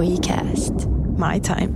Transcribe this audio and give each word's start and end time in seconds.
WeCast. 0.00 0.74
My 1.18 1.40
time. 1.40 1.74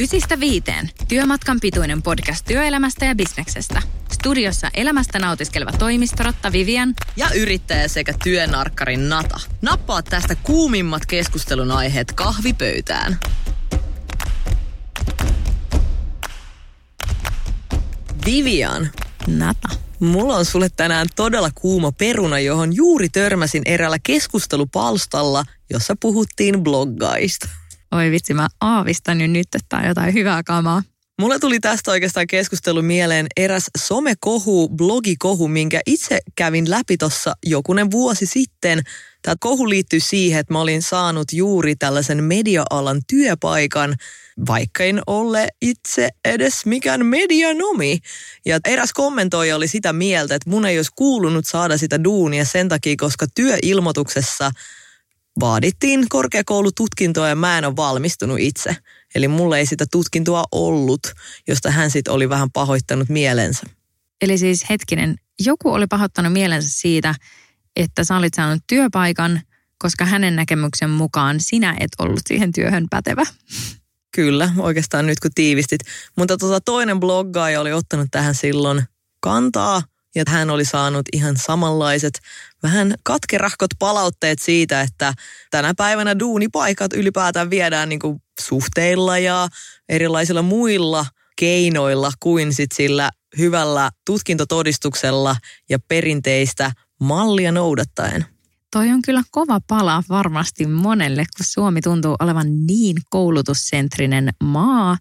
Ysistä 0.00 0.40
viiteen. 0.40 0.90
Työmatkan 1.08 1.60
pituinen 1.60 2.02
podcast 2.02 2.46
työelämästä 2.46 3.04
ja 3.04 3.14
bisneksestä. 3.14 3.82
Studiossa 4.12 4.70
elämästä 4.74 5.18
nautiskeleva 5.18 5.72
toimistorotta 5.72 6.52
Vivian 6.52 6.94
ja 7.16 7.26
yrittäjä 7.34 7.88
sekä 7.88 8.14
työnarkkarin 8.24 9.08
Nata. 9.08 9.40
Nappaa 9.62 10.02
tästä 10.02 10.34
kuumimmat 10.34 11.06
keskustelun 11.06 11.70
aiheet 11.70 12.12
kahvipöytään. 12.12 13.18
Vivian, 18.24 18.90
Nata. 19.26 19.68
mulla 20.00 20.36
on 20.36 20.44
sulle 20.44 20.68
tänään 20.76 21.06
todella 21.16 21.50
kuuma 21.54 21.92
peruna, 21.92 22.38
johon 22.38 22.76
juuri 22.76 23.08
törmäsin 23.08 23.62
eräällä 23.66 23.98
keskustelupalstalla, 24.02 25.44
jossa 25.70 25.96
puhuttiin 26.00 26.62
bloggaista. 26.62 27.48
Oi 27.92 28.10
vitsi, 28.10 28.34
mä 28.34 28.48
aavistan 28.60 29.20
jo 29.20 29.26
nyt, 29.26 29.54
että 29.54 29.76
on 29.76 29.84
jotain 29.84 30.14
hyvää 30.14 30.42
kamaa. 30.42 30.82
Mulle 31.20 31.38
tuli 31.38 31.60
tästä 31.60 31.90
oikeastaan 31.90 32.26
keskustelu 32.26 32.82
mieleen 32.82 33.26
eräs 33.36 33.70
somekohu, 33.78 34.68
blogikohu, 34.68 35.48
minkä 35.48 35.80
itse 35.86 36.18
kävin 36.36 36.70
läpi 36.70 36.96
tuossa 36.96 37.34
jokunen 37.46 37.90
vuosi 37.90 38.26
sitten. 38.26 38.82
Tämä 39.22 39.34
kohu 39.40 39.68
liittyy 39.68 40.00
siihen, 40.00 40.40
että 40.40 40.52
mä 40.52 40.60
olin 40.60 40.82
saanut 40.82 41.32
juuri 41.32 41.76
tällaisen 41.76 42.24
media-alan 42.24 43.00
työpaikan, 43.06 43.94
vaikka 44.48 44.84
en 44.84 45.00
ole 45.06 45.48
itse 45.62 46.08
edes 46.24 46.66
mikään 46.66 47.06
medianomi. 47.06 47.98
Ja 48.46 48.58
eräs 48.64 48.92
kommentoija 48.92 49.56
oli 49.56 49.68
sitä 49.68 49.92
mieltä, 49.92 50.34
että 50.34 50.50
mun 50.50 50.66
ei 50.66 50.78
olisi 50.78 50.92
kuulunut 50.96 51.46
saada 51.46 51.78
sitä 51.78 52.04
duunia 52.04 52.44
sen 52.44 52.68
takia, 52.68 52.94
koska 52.98 53.26
työilmoituksessa 53.34 54.50
vaadittiin 55.40 56.08
korkeakoulututkintoa 56.08 57.28
ja 57.28 57.36
mä 57.36 57.58
en 57.58 57.64
ole 57.64 57.76
valmistunut 57.76 58.38
itse. 58.40 58.76
Eli 59.14 59.28
mulle 59.28 59.58
ei 59.58 59.66
sitä 59.66 59.84
tutkintoa 59.92 60.44
ollut, 60.52 61.00
josta 61.48 61.70
hän 61.70 61.90
sitten 61.90 62.14
oli 62.14 62.28
vähän 62.28 62.50
pahoittanut 62.50 63.08
mielensä. 63.08 63.66
Eli 64.22 64.38
siis 64.38 64.70
hetkinen, 64.70 65.16
joku 65.40 65.72
oli 65.72 65.86
pahoittanut 65.86 66.32
mielensä 66.32 66.68
siitä, 66.70 67.14
että 67.76 68.04
sä 68.04 68.16
olit 68.16 68.34
saanut 68.34 68.62
työpaikan, 68.66 69.40
koska 69.78 70.04
hänen 70.04 70.36
näkemyksen 70.36 70.90
mukaan 70.90 71.40
sinä 71.40 71.76
et 71.80 71.90
ollut 71.98 72.20
siihen 72.26 72.52
työhön 72.52 72.86
pätevä. 72.90 73.24
Kyllä, 74.14 74.50
oikeastaan 74.58 75.06
nyt 75.06 75.20
kun 75.20 75.30
tiivistit. 75.34 75.80
Mutta 76.16 76.36
tota, 76.36 76.60
toinen 76.60 77.00
bloggaaja 77.00 77.60
oli 77.60 77.72
ottanut 77.72 78.08
tähän 78.10 78.34
silloin 78.34 78.82
kantaa 79.20 79.82
ja 80.14 80.24
hän 80.28 80.50
oli 80.50 80.64
saanut 80.64 81.02
ihan 81.12 81.36
samanlaiset 81.36 82.18
vähän 82.62 82.94
katkerahkot 83.02 83.70
palautteet 83.78 84.38
siitä, 84.38 84.80
että 84.80 85.14
tänä 85.50 85.74
päivänä 85.76 86.18
duunipaikat 86.18 86.92
ylipäätään 86.92 87.50
viedään 87.50 87.88
niin 87.88 87.98
kuin 87.98 88.22
suhteilla 88.40 89.18
ja 89.18 89.48
erilaisilla 89.88 90.42
muilla 90.42 91.06
keinoilla 91.36 92.12
kuin 92.20 92.54
sit 92.54 92.72
sillä 92.72 93.10
hyvällä 93.38 93.90
tutkintotodistuksella 94.06 95.36
ja 95.70 95.78
perinteistä 95.88 96.72
mallia 97.00 97.52
noudattaen. 97.52 98.33
Toi 98.74 98.90
on 98.90 99.02
kyllä 99.02 99.22
kova 99.30 99.60
pala 99.66 100.02
varmasti 100.08 100.66
monelle, 100.66 101.24
kun 101.36 101.46
Suomi 101.46 101.80
tuntuu 101.80 102.16
olevan 102.18 102.66
niin 102.66 102.96
koulutussentrinen 103.10 104.30
maa, 104.44 104.98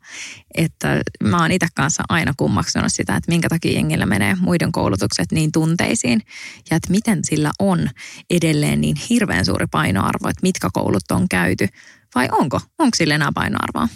että 0.55 1.01
mä 1.23 1.41
oon 1.41 1.51
itse 1.51 1.67
kanssa 1.75 2.03
aina 2.09 2.33
kummaksunut 2.37 2.93
sitä, 2.93 3.15
että 3.15 3.31
minkä 3.31 3.49
takia 3.49 3.71
jengillä 3.71 4.05
menee 4.05 4.35
muiden 4.39 4.71
koulutukset 4.71 5.31
niin 5.31 5.51
tunteisiin 5.51 6.21
ja 6.69 6.77
että 6.77 6.91
miten 6.91 7.19
sillä 7.23 7.51
on 7.59 7.89
edelleen 8.29 8.81
niin 8.81 8.95
hirveän 9.09 9.45
suuri 9.45 9.65
painoarvo, 9.71 10.29
että 10.29 10.43
mitkä 10.43 10.69
koulut 10.73 11.11
on 11.11 11.29
käyty. 11.29 11.67
Vai 12.15 12.27
onko, 12.31 12.61
onko 12.79 12.95
sillä 12.95 13.15
enää 13.15 13.31
painoarvoa? 13.35 13.87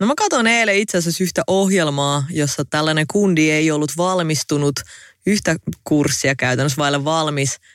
No 0.00 0.06
mä 0.06 0.14
katson 0.16 0.46
eilen 0.46 0.76
itse 0.76 0.98
asiassa 0.98 1.24
yhtä 1.24 1.42
ohjelmaa, 1.46 2.24
jossa 2.30 2.64
tällainen 2.64 3.06
kundi 3.12 3.50
ei 3.50 3.70
ollut 3.70 3.92
valmistunut 3.96 4.80
yhtä 5.26 5.56
kurssia 5.84 6.34
käytännössä 6.34 6.78
vailla 6.78 7.04
valmis– 7.04 7.56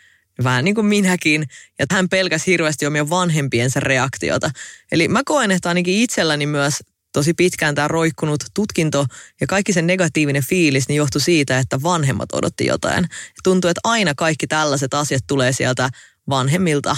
vähän 0.44 0.66
niin 0.66 0.76
kuin 0.76 0.88
minäkin, 0.88 1.46
ja 1.80 1.86
hän 1.92 2.10
pelkäsi 2.10 2.52
hirveästi 2.52 2.86
omien 2.86 3.10
vanhempiensa 3.10 3.80
reaktiota. 3.80 4.52
Eli 4.92 5.08
mä 5.08 5.22
koen, 5.26 5.52
että 5.52 5.70
ainakin 5.70 5.94
itselläni 5.94 6.46
myös 6.46 6.74
tosi 7.14 7.34
pitkään 7.34 7.76
tämä 7.76 7.88
roikkunut 7.88 8.44
tutkinto 8.54 9.06
ja 9.42 9.48
kaikki 9.48 9.74
sen 9.74 9.88
negatiivinen 9.88 10.44
fiilis 10.44 10.88
niin 10.88 10.98
johtui 10.98 11.22
siitä, 11.22 11.60
että 11.60 11.84
vanhemmat 11.84 12.34
odotti 12.34 12.66
jotain. 12.66 13.08
Tuntuu, 13.44 13.70
että 13.70 13.82
aina 13.84 14.14
kaikki 14.18 14.48
tällaiset 14.48 14.94
asiat 14.94 15.24
tulee 15.28 15.54
sieltä 15.54 15.90
vanhemmilta. 16.30 16.98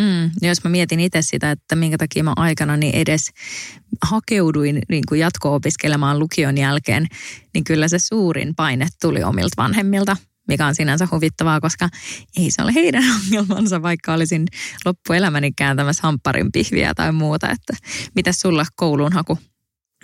Mm, 0.00 0.30
jos 0.42 0.64
mä 0.64 0.70
mietin 0.70 1.00
itse 1.00 1.22
sitä, 1.22 1.50
että 1.50 1.76
minkä 1.76 1.98
takia 1.98 2.24
mä 2.24 2.32
aikana 2.36 2.76
niin 2.76 2.94
edes 2.94 3.30
hakeuduin 4.02 4.82
niin 4.88 5.04
kuin 5.08 5.20
jatko-opiskelemaan 5.20 6.18
lukion 6.18 6.58
jälkeen, 6.58 7.06
niin 7.54 7.64
kyllä 7.64 7.88
se 7.88 7.98
suurin 7.98 8.54
paine 8.54 8.88
tuli 9.00 9.22
omilta 9.22 9.54
vanhemmilta 9.56 10.16
mikä 10.50 10.66
on 10.66 10.74
sinänsä 10.74 11.08
huvittavaa, 11.10 11.60
koska 11.60 11.88
ei 12.36 12.50
se 12.50 12.62
ole 12.62 12.74
heidän 12.74 13.04
ongelmansa, 13.24 13.82
vaikka 13.82 14.14
olisin 14.14 14.46
loppuelämäni 14.84 15.52
kääntämässä 15.52 16.02
hampparin 16.02 16.52
pihviä 16.52 16.92
tai 16.94 17.12
muuta. 17.12 17.50
Että 17.50 17.72
mitä 18.14 18.32
sulla 18.32 18.66
kouluun 18.76 19.12
haku? 19.12 19.38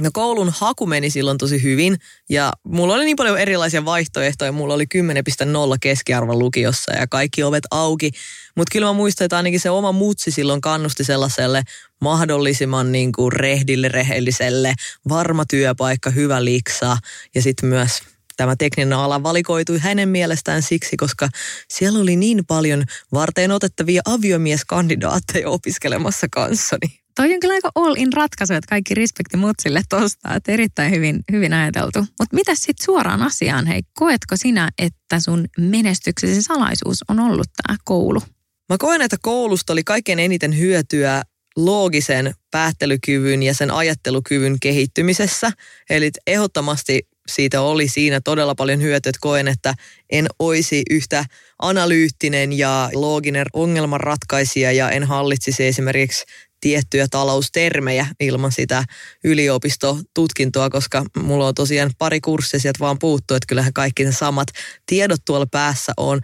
No 0.01 0.11
koulun 0.13 0.53
haku 0.59 0.87
meni 0.87 1.11
silloin 1.11 1.39
tosi 1.39 1.63
hyvin 1.63 1.97
ja 2.31 2.53
mulla 2.65 2.95
oli 2.95 3.05
niin 3.05 3.17
paljon 3.17 3.39
erilaisia 3.39 3.85
vaihtoehtoja. 3.85 4.53
Mulla 4.53 4.75
oli 4.75 4.85
10.0 4.85 5.77
keskiarvo 5.81 6.39
lukiossa 6.39 6.93
ja 6.93 7.07
kaikki 7.07 7.43
ovet 7.43 7.65
auki. 7.71 8.11
Mutta 8.57 8.73
kyllä 8.73 8.87
mä 8.87 8.93
muistan, 8.93 9.25
että 9.25 9.37
ainakin 9.37 9.61
se 9.61 9.71
oma 9.71 9.93
mutsi 9.93 10.31
silloin 10.31 10.61
kannusti 10.61 11.05
sellaiselle 11.05 11.63
mahdollisimman 12.01 12.93
niin 12.93 13.13
kuin 13.13 13.33
rehdille, 13.33 13.89
rehelliselle, 13.89 14.75
varma 15.09 15.45
työpaikka, 15.51 16.11
hyvä 16.11 16.45
liksa 16.45 16.99
ja 17.35 17.43
sitten 17.43 17.69
myös 17.69 18.01
Tämä 18.37 18.57
tekninen 18.57 18.99
ala 18.99 19.23
valikoitui 19.23 19.79
hänen 19.79 20.09
mielestään 20.09 20.63
siksi, 20.63 20.97
koska 20.97 21.29
siellä 21.69 21.99
oli 21.99 22.17
niin 22.17 22.47
paljon 22.47 22.85
varten 23.13 23.51
otettavia 23.51 24.03
aviomieskandidaatteja 24.05 25.49
opiskelemassa 25.49 26.27
kanssani. 26.31 27.01
Toi 27.17 27.35
on 27.35 27.41
kyllä 27.41 27.55
aika 27.55 27.71
all 27.75 27.95
in 27.99 28.13
ratkaisu, 28.13 28.55
että 28.55 28.69
kaikki 28.69 28.95
respekti 28.95 29.37
mutsille 29.37 29.83
tosta, 29.89 30.35
että 30.35 30.53
erittäin 30.53 30.91
hyvin, 30.91 31.21
hyvin 31.33 31.53
ajateltu. 31.53 31.99
Mutta 31.99 32.35
mitä 32.35 32.55
sitten 32.55 32.85
suoraan 32.85 33.23
asiaan, 33.23 33.67
hei, 33.67 33.83
koetko 33.95 34.37
sinä, 34.37 34.71
että 34.79 35.21
sun 35.21 35.47
menestyksesi 35.59 36.43
salaisuus 36.43 37.05
on 37.09 37.21
ollut 37.21 37.49
tämä 37.67 37.77
koulu? 37.85 38.21
Mä 38.69 38.79
koen, 38.79 39.03
että 39.03 39.17
koulusta 39.23 39.73
oli 39.73 39.85
kaikkein 39.85 40.19
eniten 40.19 40.59
hyötyä 40.59 41.23
loogisen 41.57 42.35
päättelykyvyn 42.51 43.43
ja 43.43 43.55
sen 43.55 43.71
ajattelukyvyn 43.71 44.57
kehittymisessä. 44.61 45.53
Eli 45.91 46.11
ehdottomasti 46.27 47.09
siitä 47.31 47.61
oli 47.61 47.89
siinä 47.89 48.21
todella 48.21 48.55
paljon 48.55 48.83
hyötyä, 48.83 49.11
että 49.11 49.19
koen, 49.21 49.49
että 49.49 49.75
en 50.11 50.27
olisi 50.39 50.83
yhtä 50.91 51.25
analyyttinen 51.63 52.53
ja 52.53 52.91
looginen 52.95 53.47
ongelmanratkaisija 53.53 54.73
ja 54.73 54.91
en 54.91 55.05
hallitsisi 55.05 55.67
esimerkiksi 55.67 56.25
tiettyjä 56.61 57.07
taloustermejä 57.11 58.07
ilman 58.21 58.53
sitä 58.53 58.85
yliopistotutkintoa, 59.25 60.71
koska 60.71 61.05
mulla 61.17 61.47
on 61.47 61.55
tosiaan 61.55 61.91
pari 61.99 62.21
kurssia 62.21 62.61
sieltä 62.61 62.81
vaan 62.81 62.99
puuttu, 62.99 63.35
että 63.35 63.47
kyllähän 63.47 63.73
kaikki 63.73 64.05
ne 64.05 64.13
samat 64.13 64.49
tiedot 64.87 65.21
tuolla 65.25 65.47
päässä 65.51 65.93
on. 65.97 66.21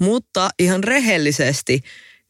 Mutta 0.00 0.50
ihan 0.58 0.84
rehellisesti, 0.84 1.80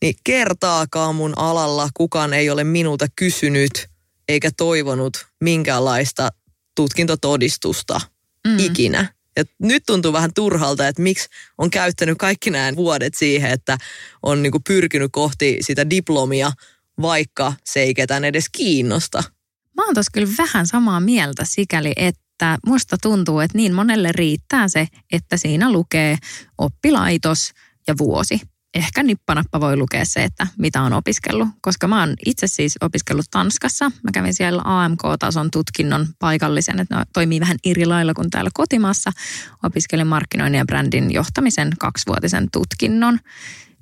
niin 0.03 0.15
kertaakaan 0.25 1.15
mun 1.15 1.39
alalla 1.39 1.89
kukaan 1.95 2.35
ei 2.35 2.51
ole 2.51 2.65
minulta 2.65 3.07
kysynyt 3.17 3.89
eikä 4.29 4.51
toivonut 4.57 5.27
minkäänlaista 5.41 6.29
tutkintotodistusta 6.77 8.01
mm. 8.47 8.59
ikinä. 8.59 9.15
Ja 9.37 9.45
nyt 9.59 9.83
tuntuu 9.87 10.13
vähän 10.13 10.35
turhalta, 10.35 10.89
että 10.89 11.03
miksi 11.03 11.29
on 11.59 11.71
käyttänyt 11.71 12.19
kaikki 12.19 12.51
nämä 12.51 12.77
vuodet 12.77 13.15
siihen, 13.15 13.51
että 13.51 13.79
on 14.23 14.43
niinku 14.43 14.61
pyrkinyt 14.61 15.11
kohti 15.13 15.59
sitä 15.61 15.91
diplomia, 15.91 16.53
vaikka 17.03 17.53
se 17.65 17.81
ei 17.81 17.95
ketään 17.95 18.25
edes 18.25 18.49
kiinnosta. 18.53 19.23
Mä 19.77 19.85
oon 19.85 19.95
tossa 19.95 20.11
kyllä 20.13 20.33
vähän 20.39 20.67
samaa 20.67 21.01
mieltä 21.01 21.45
sikäli, 21.45 21.93
että 21.97 22.59
musta 22.67 22.97
tuntuu, 23.03 23.41
että 23.41 23.59
niin 23.59 23.75
monelle 23.75 24.13
riittää 24.13 24.69
se, 24.69 24.89
että 25.13 25.37
siinä 25.37 25.73
lukee 25.73 26.17
oppilaitos 26.59 27.51
ja 27.87 27.95
vuosi 27.99 28.41
ehkä 28.77 29.03
nippanappa 29.03 29.61
voi 29.61 29.77
lukea 29.77 30.05
se, 30.05 30.25
että 30.25 30.47
mitä 30.59 30.83
on 30.83 30.93
opiskellut, 30.93 31.49
koska 31.61 31.89
mä 31.89 32.01
oon 32.01 32.15
itse 32.27 32.47
siis 32.47 32.79
opiskellut 32.81 33.27
Tanskassa. 33.31 33.85
Mä 34.03 34.11
kävin 34.13 34.35
siellä 34.35 34.63
AMK-tason 34.65 35.51
tutkinnon 35.51 36.07
paikallisen, 36.19 36.81
että 36.81 36.99
ne 36.99 37.05
toimii 37.13 37.41
vähän 37.41 37.57
eri 37.65 37.87
lailla 37.87 38.15
kuin 38.15 38.31
täällä 38.31 38.51
kotimaassa. 38.55 39.13
Opiskelin 39.63 40.07
markkinoinnin 40.07 40.59
ja 40.59 40.65
brändin 40.65 41.13
johtamisen 41.13 41.73
kaksivuotisen 41.79 42.49
tutkinnon. 42.53 43.19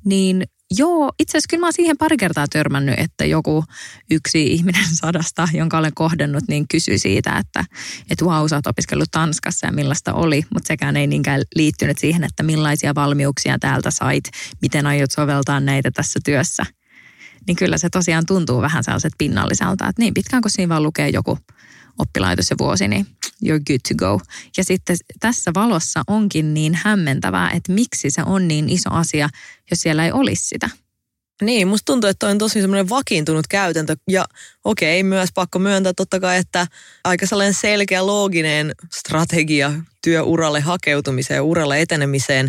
Niin 0.04 0.42
Joo, 0.78 1.12
itse 1.18 1.30
asiassa 1.30 1.46
kyllä 1.50 1.60
mä 1.60 1.66
oon 1.66 1.72
siihen 1.72 1.96
pari 1.98 2.16
kertaa 2.16 2.46
törmännyt, 2.52 2.98
että 2.98 3.24
joku 3.24 3.64
yksi 4.10 4.46
ihminen 4.46 4.84
sadasta, 5.02 5.48
jonka 5.52 5.78
olen 5.78 5.94
kohdannut, 5.94 6.44
niin 6.48 6.68
kysyi 6.68 6.98
siitä, 6.98 7.38
että 7.38 7.64
et 8.10 8.22
wow, 8.22 8.46
sä 8.46 8.56
oot 8.56 8.66
opiskellut 8.66 9.10
Tanskassa 9.10 9.66
ja 9.66 9.72
millaista 9.72 10.12
oli, 10.12 10.42
mutta 10.54 10.66
sekään 10.66 10.96
ei 10.96 11.06
niinkään 11.06 11.42
liittynyt 11.54 11.98
siihen, 11.98 12.24
että 12.24 12.42
millaisia 12.42 12.94
valmiuksia 12.94 13.58
täältä 13.58 13.90
sait, 13.90 14.24
miten 14.62 14.86
aiot 14.86 15.10
soveltaa 15.10 15.60
näitä 15.60 15.90
tässä 15.90 16.20
työssä. 16.24 16.66
Niin 17.46 17.56
kyllä 17.56 17.78
se 17.78 17.88
tosiaan 17.90 18.26
tuntuu 18.26 18.62
vähän 18.62 18.84
sellaiset 18.84 19.12
pinnalliselta, 19.18 19.88
että 19.88 20.02
niin 20.02 20.14
pitkään 20.14 20.42
kun 20.42 20.50
siinä 20.50 20.68
vaan 20.68 20.82
lukee 20.82 21.08
joku 21.08 21.38
oppilaitos 21.98 22.50
ja 22.50 22.56
vuosi, 22.58 22.88
niin 22.88 23.06
you're 23.44 23.62
good 23.66 23.80
to 23.88 23.94
go. 23.96 24.20
Ja 24.56 24.64
sitten 24.64 24.96
tässä 25.20 25.50
valossa 25.54 26.02
onkin 26.06 26.54
niin 26.54 26.74
hämmentävää, 26.74 27.50
että 27.50 27.72
miksi 27.72 28.10
se 28.10 28.22
on 28.22 28.48
niin 28.48 28.68
iso 28.68 28.90
asia, 28.90 29.28
jos 29.70 29.80
siellä 29.80 30.04
ei 30.04 30.12
olisi 30.12 30.48
sitä. 30.48 30.70
Niin, 31.42 31.68
musta 31.68 31.84
tuntuu, 31.84 32.10
että 32.10 32.28
on 32.28 32.38
tosi 32.38 32.60
semmoinen 32.60 32.88
vakiintunut 32.88 33.46
käytäntö. 33.46 33.96
Ja 34.08 34.24
okei, 34.64 35.02
myös 35.02 35.28
pakko 35.34 35.58
myöntää 35.58 35.92
totta 35.96 36.20
kai, 36.20 36.38
että 36.38 36.66
aika 37.04 37.26
sellainen 37.26 37.54
selkeä, 37.54 38.06
looginen 38.06 38.72
strategia 38.94 39.72
työuralle 40.02 40.60
hakeutumiseen 40.60 41.36
ja 41.36 41.42
uralle 41.42 41.80
etenemiseen 41.80 42.48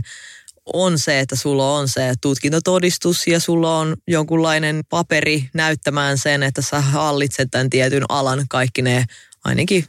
on 0.74 1.00
se, 1.00 1.19
että 1.19 1.36
sulla 1.36 1.77
on 1.77 1.88
se 1.88 2.13
tutkintotodistus 2.21 3.27
ja 3.27 3.39
sulla 3.39 3.77
on 3.77 3.97
jonkunlainen 4.07 4.81
paperi 4.89 5.50
näyttämään 5.53 6.18
sen, 6.18 6.44
että 6.44 6.62
sä 6.62 6.81
hallitset 6.81 7.47
tämän 7.51 7.69
tietyn 7.69 8.03
alan 8.09 8.45
kaikki 8.50 8.81
ne 8.81 9.06
ainakin 9.45 9.86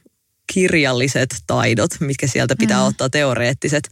kirjalliset 0.52 1.36
taidot, 1.46 1.90
mitkä 2.00 2.26
sieltä 2.26 2.56
pitää 2.58 2.80
mm. 2.80 2.86
ottaa 2.86 3.10
teoreettiset. 3.10 3.88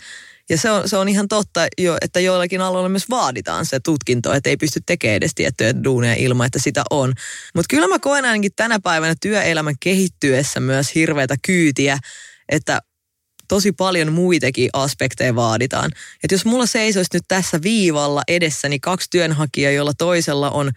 Ja 0.48 0.58
se 0.58 0.70
on, 0.70 0.88
se 0.88 0.96
on 0.96 1.08
ihan 1.08 1.28
totta, 1.28 1.66
jo, 1.78 1.96
että 2.00 2.20
joillakin 2.20 2.60
aloilla 2.60 2.88
myös 2.88 3.10
vaaditaan 3.10 3.66
se 3.66 3.80
tutkinto, 3.80 4.32
että 4.32 4.50
ei 4.50 4.56
pysty 4.56 4.80
tekemään 4.86 5.16
edes 5.16 5.34
tiettyjä 5.34 5.84
duuneja 5.84 6.14
ilman, 6.14 6.46
että 6.46 6.58
sitä 6.58 6.84
on. 6.90 7.14
Mutta 7.54 7.66
kyllä 7.70 7.88
mä 7.88 7.98
koen 7.98 8.24
ainakin 8.24 8.52
tänä 8.56 8.80
päivänä 8.80 9.14
työelämän 9.20 9.74
kehittyessä 9.80 10.60
myös 10.60 10.94
hirveätä 10.94 11.36
kyytiä, 11.42 11.98
että 12.48 12.80
tosi 13.48 13.72
paljon 13.72 14.12
muitakin 14.12 14.70
aspekteja 14.72 15.34
vaaditaan. 15.34 15.90
Että 16.24 16.34
jos 16.34 16.44
mulla 16.44 16.66
seisoisi 16.66 17.10
nyt 17.12 17.24
tässä 17.28 17.62
viivalla 17.62 18.22
edessäni 18.28 18.80
kaksi 18.80 19.10
työnhakijaa, 19.10 19.72
jolla 19.72 19.92
toisella 19.98 20.50
on 20.50 20.70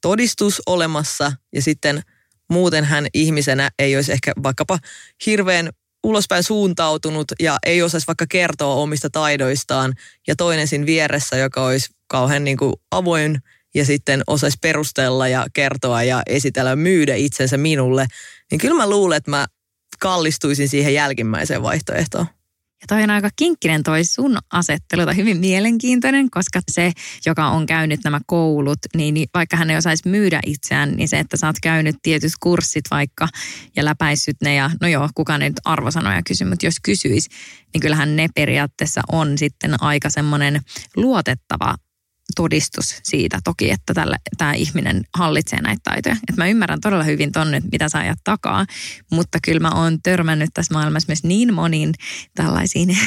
todistus 0.00 0.62
olemassa 0.66 1.32
ja 1.54 1.62
sitten 1.62 2.02
muuten 2.50 2.84
hän 2.84 3.06
ihmisenä 3.14 3.70
ei 3.78 3.96
olisi 3.96 4.12
ehkä 4.12 4.32
vaikkapa 4.42 4.78
hirveän 5.26 5.70
ulospäin 6.04 6.42
suuntautunut 6.42 7.32
ja 7.40 7.58
ei 7.66 7.82
osaisi 7.82 8.06
vaikka 8.06 8.26
kertoa 8.28 8.74
omista 8.74 9.10
taidoistaan 9.10 9.94
ja 10.26 10.36
toinen 10.36 10.68
siinä 10.68 10.86
vieressä, 10.86 11.36
joka 11.36 11.64
olisi 11.64 11.90
kauhean 12.06 12.44
niin 12.44 12.56
kuin 12.56 12.72
avoin 12.90 13.38
ja 13.74 13.84
sitten 13.84 14.22
osaisi 14.26 14.58
perustella 14.60 15.28
ja 15.28 15.46
kertoa 15.52 16.02
ja 16.02 16.22
esitellä, 16.26 16.76
myydä 16.76 17.14
itsensä 17.14 17.56
minulle, 17.56 18.06
niin 18.50 18.58
kyllä 18.58 18.74
mä 18.74 18.90
luulen, 18.90 19.16
että 19.16 19.30
mä 19.30 19.46
kallistuisin 20.00 20.68
siihen 20.68 20.94
jälkimmäiseen 20.94 21.62
vaihtoehtoon. 21.62 22.26
Ja 22.82 22.86
toi 22.88 23.02
on 23.02 23.10
aika 23.10 23.28
kinkkinen 23.36 23.82
toi 23.82 24.04
sun 24.04 24.38
asettelu, 24.52 25.04
tai 25.04 25.16
hyvin 25.16 25.36
mielenkiintoinen, 25.36 26.30
koska 26.30 26.60
se, 26.70 26.92
joka 27.26 27.48
on 27.48 27.66
käynyt 27.66 28.00
nämä 28.04 28.20
koulut, 28.26 28.78
niin, 28.96 29.14
niin 29.14 29.28
vaikka 29.34 29.56
hän 29.56 29.70
ei 29.70 29.76
osaisi 29.76 30.08
myydä 30.08 30.40
itseään, 30.46 30.92
niin 30.92 31.08
se, 31.08 31.18
että 31.18 31.36
sä 31.36 31.46
oot 31.46 31.56
käynyt 31.62 31.96
tietyt 32.02 32.32
kurssit 32.40 32.84
vaikka 32.90 33.28
ja 33.76 33.84
läpäissyt 33.84 34.36
ne 34.42 34.54
ja 34.54 34.70
no 34.80 34.88
joo, 34.88 35.08
kukaan 35.14 35.42
ei 35.42 35.50
nyt 35.50 35.60
arvosanoja 35.64 36.22
kysy, 36.26 36.44
mutta 36.44 36.66
jos 36.66 36.74
kysyisi, 36.82 37.30
niin 37.74 37.80
kyllähän 37.80 38.16
ne 38.16 38.28
periaatteessa 38.34 39.00
on 39.12 39.38
sitten 39.38 39.82
aika 39.82 40.10
semmoinen 40.10 40.60
luotettava 40.96 41.74
todistus 42.36 43.00
siitä 43.02 43.38
toki, 43.44 43.70
että 43.70 43.94
tällä, 43.94 44.16
tämä 44.38 44.54
ihminen 44.54 45.04
hallitsee 45.14 45.60
näitä 45.60 45.80
taitoja. 45.84 46.16
Et 46.28 46.36
mä 46.36 46.46
ymmärrän 46.46 46.80
todella 46.80 47.04
hyvin 47.04 47.32
tonne, 47.32 47.62
mitä 47.72 47.88
sä 47.88 47.98
ajat 47.98 48.18
takaa, 48.24 48.66
mutta 49.10 49.38
kyllä 49.44 49.60
mä 49.60 49.70
oon 49.70 50.02
törmännyt 50.02 50.50
tässä 50.54 50.74
maailmassa 50.74 51.08
myös 51.08 51.24
niin 51.24 51.54
moniin 51.54 51.94
tällaisiin 52.34 52.88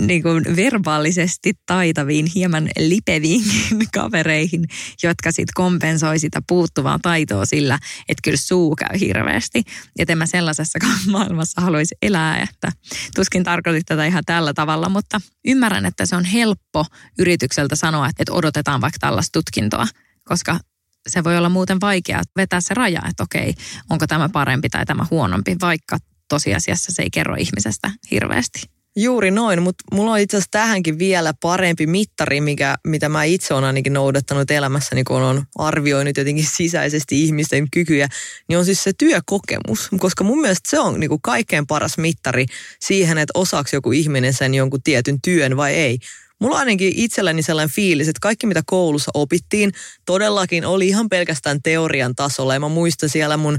niin 0.00 0.22
kuin 0.22 0.44
verbaalisesti 0.56 1.52
taitaviin, 1.66 2.26
hieman 2.34 2.68
lipeviin 2.78 3.44
kavereihin, 3.94 4.64
jotka 5.02 5.32
sitten 5.32 5.52
kompensoi 5.54 6.18
sitä 6.18 6.42
puuttuvaa 6.48 6.98
taitoa 7.02 7.46
sillä, 7.46 7.78
että 8.08 8.20
kyllä 8.24 8.36
suu 8.36 8.76
käy 8.76 9.00
hirveästi. 9.00 9.62
Ja 9.98 10.16
mä 10.16 10.26
sellaisessa 10.26 10.78
maailmassa 11.10 11.60
haluaisi 11.60 11.94
elää, 12.02 12.42
että 12.42 12.72
tuskin 13.14 13.44
tarkoitit 13.44 13.86
tätä 13.86 14.04
ihan 14.04 14.24
tällä 14.26 14.54
tavalla, 14.54 14.88
mutta 14.88 15.20
ymmärrän, 15.44 15.86
että 15.86 16.06
se 16.06 16.16
on 16.16 16.24
helppo 16.24 16.84
yritykseltä 17.18 17.76
sanoa, 17.76 18.08
että 18.08 18.32
odotetaan 18.32 18.80
vaikka 18.80 18.98
tällaista 19.00 19.38
tutkintoa, 19.38 19.86
koska 20.24 20.60
se 21.08 21.24
voi 21.24 21.36
olla 21.38 21.48
muuten 21.48 21.80
vaikea 21.80 22.22
vetää 22.36 22.60
se 22.60 22.74
raja, 22.74 23.02
että 23.10 23.22
okei, 23.22 23.54
onko 23.90 24.06
tämä 24.06 24.28
parempi 24.28 24.68
tai 24.68 24.86
tämä 24.86 25.06
huonompi, 25.10 25.56
vaikka 25.60 25.98
tosiasiassa 26.28 26.92
se 26.92 27.02
ei 27.02 27.10
kerro 27.10 27.34
ihmisestä 27.34 27.90
hirveästi. 28.10 28.77
Juuri 29.00 29.30
noin, 29.30 29.62
mutta 29.62 29.84
mulla 29.92 30.12
on 30.12 30.18
itse 30.18 30.36
asiassa 30.36 30.50
tähänkin 30.50 30.98
vielä 30.98 31.34
parempi 31.40 31.86
mittari, 31.86 32.40
mikä, 32.40 32.76
mitä 32.86 33.08
mä 33.08 33.24
itse 33.24 33.54
olen 33.54 33.64
ainakin 33.64 33.92
noudattanut 33.92 34.50
elämässäni, 34.50 35.04
kun 35.04 35.22
on 35.22 35.42
arvioinut 35.58 36.16
jotenkin 36.16 36.46
sisäisesti 36.56 37.24
ihmisten 37.24 37.70
kykyjä, 37.70 38.08
niin 38.48 38.58
on 38.58 38.64
siis 38.64 38.84
se 38.84 38.92
työkokemus. 38.98 39.88
Koska 39.98 40.24
mun 40.24 40.40
mielestä 40.40 40.70
se 40.70 40.78
on 40.78 41.00
niin 41.00 41.08
kuin 41.08 41.22
kaikkein 41.22 41.66
paras 41.66 41.98
mittari 41.98 42.46
siihen, 42.80 43.18
että 43.18 43.30
osaako 43.34 43.68
joku 43.72 43.92
ihminen 43.92 44.34
sen 44.34 44.54
jonkun 44.54 44.82
tietyn 44.82 45.22
työn 45.22 45.56
vai 45.56 45.74
ei. 45.74 45.98
Mulla 46.40 46.54
on 46.54 46.60
ainakin 46.60 46.92
itselläni 46.96 47.42
sellainen 47.42 47.74
fiilis, 47.74 48.08
että 48.08 48.20
kaikki 48.22 48.46
mitä 48.46 48.62
koulussa 48.66 49.10
opittiin 49.14 49.72
todellakin 50.06 50.66
oli 50.66 50.88
ihan 50.88 51.08
pelkästään 51.08 51.62
teorian 51.62 52.14
tasolla. 52.14 52.54
Ja 52.54 52.60
mä 52.60 52.68
muistan 52.68 53.08
siellä 53.08 53.36
mun 53.36 53.58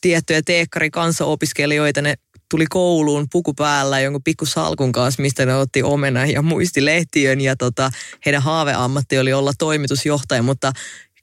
tiettyjä 0.00 0.42
teekkari 0.42 0.90
kanssa-opiskelijoita, 0.90 2.02
ne 2.02 2.14
tuli 2.50 2.66
kouluun 2.66 3.26
puku 3.32 3.54
päällä 3.54 4.00
jonkun 4.00 4.22
pikku 4.22 4.46
salkun 4.46 4.92
kanssa, 4.92 5.22
mistä 5.22 5.46
ne 5.46 5.56
otti 5.56 5.82
omena 5.82 6.26
ja 6.26 6.42
muisti 6.42 6.84
lehtiön 6.84 7.40
ja 7.40 7.56
tota, 7.56 7.90
heidän 8.26 8.42
haaveammatti 8.42 9.18
oli 9.18 9.32
olla 9.32 9.52
toimitusjohtaja, 9.58 10.42
mutta 10.42 10.72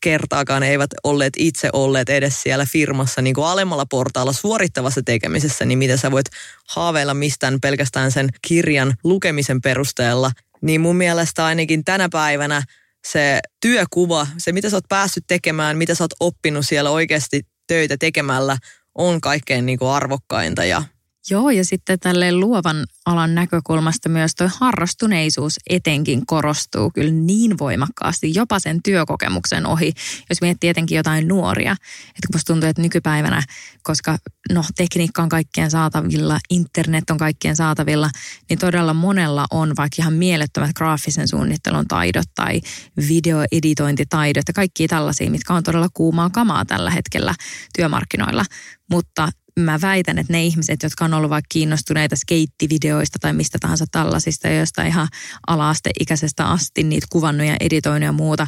kertaakaan 0.01 0.63
eivät 0.63 0.89
olleet 1.03 1.33
itse 1.37 1.69
olleet 1.73 2.09
edes 2.09 2.41
siellä 2.41 2.65
firmassa 2.65 3.21
niin 3.21 3.33
kuin 3.33 3.47
alemmalla 3.47 3.85
portaalla 3.85 4.33
suorittavassa 4.33 5.01
tekemisessä, 5.05 5.65
niin 5.65 5.79
mitä 5.79 5.97
sä 5.97 6.11
voit 6.11 6.27
haaveilla 6.67 7.13
mistään 7.13 7.57
pelkästään 7.61 8.11
sen 8.11 8.29
kirjan 8.47 8.93
lukemisen 9.03 9.61
perusteella. 9.61 10.31
Niin 10.61 10.81
mun 10.81 10.95
mielestä 10.95 11.45
ainakin 11.45 11.83
tänä 11.85 12.09
päivänä 12.11 12.63
se 13.07 13.39
työkuva, 13.61 14.27
se 14.37 14.51
mitä 14.51 14.69
sä 14.69 14.77
oot 14.77 14.87
päässyt 14.89 15.23
tekemään, 15.27 15.77
mitä 15.77 15.95
sä 15.95 16.03
oot 16.03 16.13
oppinut 16.19 16.65
siellä 16.67 16.89
oikeasti 16.89 17.41
töitä 17.67 17.97
tekemällä, 17.99 18.57
on 18.95 19.21
kaikkein 19.21 19.65
niin 19.65 19.79
kuin 19.79 19.91
arvokkainta 19.91 20.65
ja 20.65 20.83
Joo, 21.29 21.49
ja 21.49 21.65
sitten 21.65 21.99
tälle 21.99 22.31
luovan 22.31 22.85
alan 23.05 23.35
näkökulmasta 23.35 24.09
myös 24.09 24.35
tuo 24.35 24.49
harrastuneisuus 24.59 25.59
etenkin 25.69 26.25
korostuu 26.25 26.91
kyllä 26.91 27.11
niin 27.11 27.57
voimakkaasti, 27.57 28.31
jopa 28.35 28.59
sen 28.59 28.83
työkokemuksen 28.83 29.65
ohi, 29.65 29.93
jos 30.29 30.41
miettii 30.41 30.67
tietenkin 30.67 30.95
jotain 30.95 31.27
nuoria. 31.27 31.71
Että 32.09 32.27
musta 32.33 32.53
tuntuu, 32.53 32.69
että 32.69 32.81
nykypäivänä, 32.81 33.43
koska 33.83 34.17
no, 34.53 34.63
tekniikka 34.77 35.23
on 35.23 35.29
kaikkien 35.29 35.71
saatavilla, 35.71 36.39
internet 36.49 37.09
on 37.09 37.17
kaikkien 37.17 37.55
saatavilla, 37.55 38.09
niin 38.49 38.59
todella 38.59 38.93
monella 38.93 39.45
on 39.51 39.73
vaikka 39.77 39.95
ihan 39.99 40.13
mielettömät 40.13 40.73
graafisen 40.73 41.27
suunnittelun 41.27 41.87
taidot 41.87 42.27
tai 42.35 42.61
videoeditointitaidot 43.09 44.43
ja 44.47 44.53
kaikki 44.53 44.87
tällaisia, 44.87 45.31
mitkä 45.31 45.53
on 45.53 45.63
todella 45.63 45.89
kuumaa 45.93 46.29
kamaa 46.29 46.65
tällä 46.65 46.91
hetkellä 46.91 47.35
työmarkkinoilla. 47.75 48.45
Mutta 48.91 49.29
mä 49.57 49.81
väitän, 49.81 50.17
että 50.17 50.33
ne 50.33 50.43
ihmiset, 50.43 50.83
jotka 50.83 51.05
on 51.05 51.13
ollut 51.13 51.29
vaikka 51.29 51.47
kiinnostuneita 51.49 52.15
skeittivideoista 52.15 53.19
tai 53.21 53.33
mistä 53.33 53.57
tahansa 53.61 53.85
tällaisista, 53.91 54.47
joista 54.47 54.83
ihan 54.83 55.07
ala-asteikäisestä 55.47 56.45
asti 56.45 56.83
niitä 56.83 57.07
kuvannut 57.09 57.47
ja 57.47 57.57
editoinut 57.59 58.05
ja 58.05 58.11
muuta, 58.11 58.47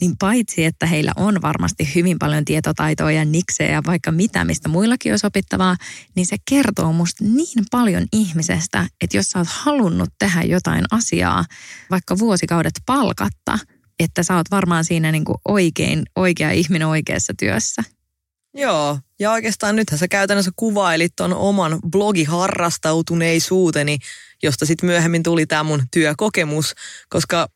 niin 0.00 0.14
paitsi, 0.18 0.64
että 0.64 0.86
heillä 0.86 1.12
on 1.16 1.42
varmasti 1.42 1.94
hyvin 1.94 2.18
paljon 2.18 2.44
tietotaitoa 2.44 3.12
ja 3.12 3.24
niksejä 3.24 3.72
ja 3.72 3.82
vaikka 3.86 4.12
mitä, 4.12 4.44
mistä 4.44 4.68
muillakin 4.68 5.12
olisi 5.12 5.26
opittavaa, 5.26 5.76
niin 6.16 6.26
se 6.26 6.36
kertoo 6.50 6.92
musta 6.92 7.24
niin 7.24 7.64
paljon 7.70 8.06
ihmisestä, 8.12 8.86
että 9.00 9.16
jos 9.16 9.26
sä 9.26 9.38
oot 9.38 9.48
halunnut 9.50 10.08
tehdä 10.18 10.42
jotain 10.42 10.84
asiaa 10.90 11.44
vaikka 11.90 12.18
vuosikaudet 12.18 12.74
palkatta, 12.86 13.58
että 13.98 14.22
sä 14.22 14.36
oot 14.36 14.50
varmaan 14.50 14.84
siinä 14.84 15.12
niin 15.12 15.24
kuin 15.24 15.38
oikein, 15.48 16.02
oikea 16.16 16.50
ihminen 16.50 16.88
oikeassa 16.88 17.32
työssä. 17.38 17.82
Joo, 18.54 18.98
ja 19.18 19.32
oikeastaan 19.32 19.76
nythän 19.76 19.98
sä 19.98 20.08
käytännössä 20.08 20.50
kuvailit 20.56 21.12
ton 21.16 21.34
oman 21.34 21.78
blogiharrastautuneisuuteni, 21.90 23.98
josta 24.42 24.66
sitten 24.66 24.86
myöhemmin 24.86 25.22
tuli 25.22 25.46
tämä 25.46 25.62
mun 25.62 25.82
työkokemus, 25.90 26.74
koska 27.08 27.48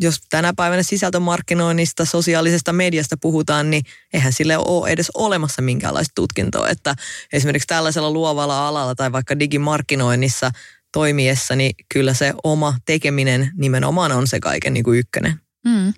jos 0.00 0.20
tänä 0.30 0.52
päivänä 0.56 0.82
sisältömarkkinoinnista, 0.82 2.04
sosiaalisesta 2.04 2.72
mediasta 2.72 3.16
puhutaan, 3.20 3.70
niin 3.70 3.82
eihän 4.12 4.32
sille 4.32 4.58
ole 4.58 4.90
edes 4.90 5.10
olemassa 5.14 5.62
minkäänlaista 5.62 6.12
tutkintoa. 6.14 6.68
Että 6.68 6.94
esimerkiksi 7.32 7.66
tällaisella 7.66 8.10
luovalla 8.10 8.68
alalla 8.68 8.94
tai 8.94 9.12
vaikka 9.12 9.38
digimarkkinoinnissa 9.38 10.50
toimiessa, 10.92 11.56
niin 11.56 11.74
kyllä 11.94 12.14
se 12.14 12.32
oma 12.44 12.74
tekeminen 12.86 13.50
nimenomaan 13.56 14.12
on 14.12 14.26
se 14.26 14.40
kaiken 14.40 14.74
niin 14.74 14.84
kuin 14.84 14.98
ykkönen. 14.98 15.40
Mm. 15.64 15.92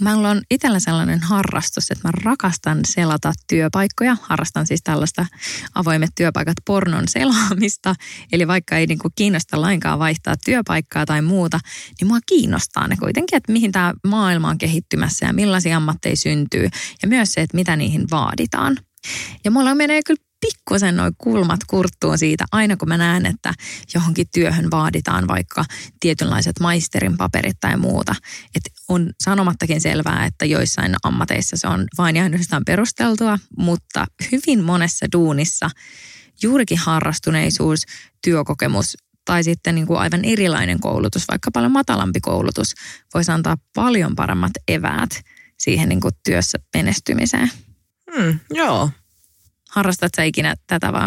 Mä 0.00 0.12
on 0.12 0.42
itsellä 0.50 0.80
sellainen 0.80 1.20
harrastus, 1.20 1.90
että 1.90 2.08
mä 2.08 2.12
rakastan 2.24 2.80
selata 2.86 3.32
työpaikkoja. 3.48 4.16
Harrastan 4.22 4.66
siis 4.66 4.80
tällaista 4.84 5.26
avoimet 5.74 6.10
työpaikat 6.14 6.56
pornon 6.66 7.08
selaamista. 7.08 7.94
Eli 8.32 8.48
vaikka 8.48 8.76
ei 8.76 8.86
niinku 8.86 9.08
kiinnosta 9.14 9.60
lainkaan 9.60 9.98
vaihtaa 9.98 10.34
työpaikkaa 10.44 11.06
tai 11.06 11.22
muuta, 11.22 11.60
niin 12.00 12.08
mua 12.08 12.18
kiinnostaa 12.26 12.88
ne 12.88 12.96
kuitenkin, 12.96 13.36
että 13.36 13.52
mihin 13.52 13.72
tämä 13.72 13.94
maailma 14.06 14.48
on 14.48 14.58
kehittymässä 14.58 15.26
ja 15.26 15.32
millaisia 15.32 15.76
ammatteja 15.76 16.16
syntyy. 16.16 16.68
Ja 17.02 17.08
myös 17.08 17.32
se, 17.32 17.40
että 17.40 17.56
mitä 17.56 17.76
niihin 17.76 18.06
vaaditaan. 18.10 18.76
Ja 19.44 19.50
mulla 19.50 19.74
menee 19.74 20.02
kyllä 20.02 20.22
pikkusen 20.46 20.96
noin 20.96 21.12
kulmat 21.18 21.60
kurttuun 21.66 22.18
siitä, 22.18 22.44
aina 22.52 22.76
kun 22.76 22.88
mä 22.88 22.96
näen, 22.96 23.26
että 23.26 23.54
johonkin 23.94 24.26
työhön 24.34 24.70
vaaditaan 24.70 25.28
vaikka 25.28 25.64
tietynlaiset 26.00 26.60
maisterin 26.60 27.16
paperit 27.16 27.56
tai 27.60 27.76
muuta. 27.76 28.14
Että 28.54 28.70
on 28.88 29.10
sanomattakin 29.24 29.80
selvää, 29.80 30.24
että 30.24 30.44
joissain 30.44 30.94
ammateissa 31.02 31.56
se 31.56 31.68
on 31.68 31.84
vain 31.98 32.16
ja 32.16 32.22
ainoastaan 32.22 32.62
perusteltua, 32.66 33.38
mutta 33.58 34.06
hyvin 34.32 34.64
monessa 34.64 35.06
duunissa 35.12 35.70
juurikin 36.42 36.78
harrastuneisuus, 36.78 37.82
työkokemus 38.24 38.96
tai 39.24 39.44
sitten 39.44 39.74
niin 39.74 39.86
kuin 39.86 39.98
aivan 39.98 40.24
erilainen 40.24 40.80
koulutus, 40.80 41.28
vaikka 41.28 41.50
paljon 41.50 41.72
matalampi 41.72 42.20
koulutus, 42.20 42.74
voisi 43.14 43.32
antaa 43.32 43.56
paljon 43.74 44.16
paremmat 44.16 44.52
eväät 44.68 45.10
siihen 45.58 45.88
niin 45.88 46.00
kuin 46.00 46.14
työssä 46.24 46.58
menestymiseen. 46.74 47.50
Hmm, 48.16 48.38
joo, 48.50 48.90
Harrastat 49.76 50.12
sä 50.16 50.22
ikinä 50.22 50.54
tätä 50.66 50.92
vai 50.92 51.02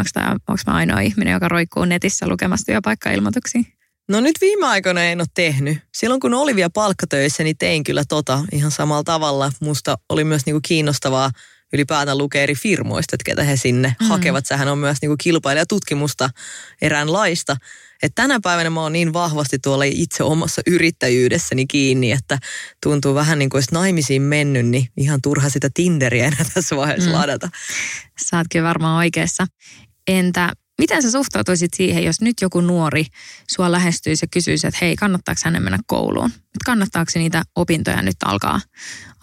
onko 0.48 0.62
mä 0.68 0.74
ainoa 0.74 1.00
ihminen, 1.00 1.34
joka 1.34 1.48
roikkuu 1.48 1.86
netissä 1.86 2.28
lukemassa 2.28 2.66
työpaikkailmoituksia? 2.66 3.62
No 4.10 4.20
nyt 4.20 4.36
viime 4.42 4.66
aikoina 4.66 5.04
en 5.04 5.22
ole 5.22 5.28
tehnyt. 5.34 5.78
Silloin 5.98 6.20
kun 6.20 6.34
oli 6.34 6.56
vielä 6.56 6.70
palkkatöissä, 6.70 7.44
niin 7.44 7.58
tein 7.58 7.84
kyllä 7.84 8.04
tota 8.10 8.40
ihan 8.52 8.72
samalla 8.72 9.04
tavalla. 9.04 9.52
Musta 9.62 9.98
oli 10.10 10.24
myös 10.24 10.46
niinku 10.46 10.60
kiinnostavaa 10.64 11.32
ylipäätään 11.74 12.18
lukea 12.18 12.42
eri 12.42 12.56
firmoista, 12.56 13.16
että 13.16 13.24
ketä 13.26 13.44
he 13.44 13.56
sinne 13.56 13.96
mm. 14.02 14.08
hakevat. 14.08 14.46
Sehän 14.46 14.68
on 14.68 14.78
myös 14.78 14.98
niinku 15.02 15.16
kilpailijatutkimusta 15.24 16.30
eräänlaista. 16.82 17.56
Et 18.04 18.12
tänä 18.16 18.40
päivänä 18.44 18.70
mä 18.70 18.82
oon 18.82 18.94
niin 18.94 19.14
vahvasti 19.14 19.60
tuolla 19.60 19.84
itse 19.84 20.24
omassa 20.24 20.62
yrittäjyydessäni 20.68 21.68
kiinni, 21.68 22.12
että 22.12 22.38
tuntuu 22.84 23.16
vähän 23.16 23.40
niin 23.40 23.50
kuin 23.50 23.58
olisi 23.58 23.74
naimisiin 23.74 24.22
mennyt, 24.22 24.66
niin 24.66 24.88
ihan 24.98 25.20
turha 25.24 25.50
sitä 25.50 25.70
Tinderiä 25.74 26.26
enää 26.28 26.46
tässä 26.54 26.76
vaiheessa 26.76 27.10
mm. 27.10 27.16
ladata. 27.16 27.50
Sä 28.22 28.44
varmaan 28.64 28.98
oikeassa. 28.98 29.48
Entä 30.08 30.54
Miten 30.80 31.02
sä 31.02 31.12
suhtautuisit 31.12 31.74
siihen, 31.74 32.04
jos 32.04 32.22
nyt 32.22 32.42
joku 32.42 32.62
nuori 32.62 33.06
sua 33.52 33.72
lähestyisi 33.72 34.24
ja 34.24 34.28
kysyisi, 34.34 34.68
että 34.68 34.78
hei, 34.82 34.96
kannattaako 34.96 35.42
hänen 35.46 35.64
mennä 35.64 35.80
kouluun? 35.88 36.32
Kannattaako 36.66 37.12
niitä 37.16 37.44
opintoja 37.56 38.02
nyt 38.02 38.16
alkaa, 38.26 38.62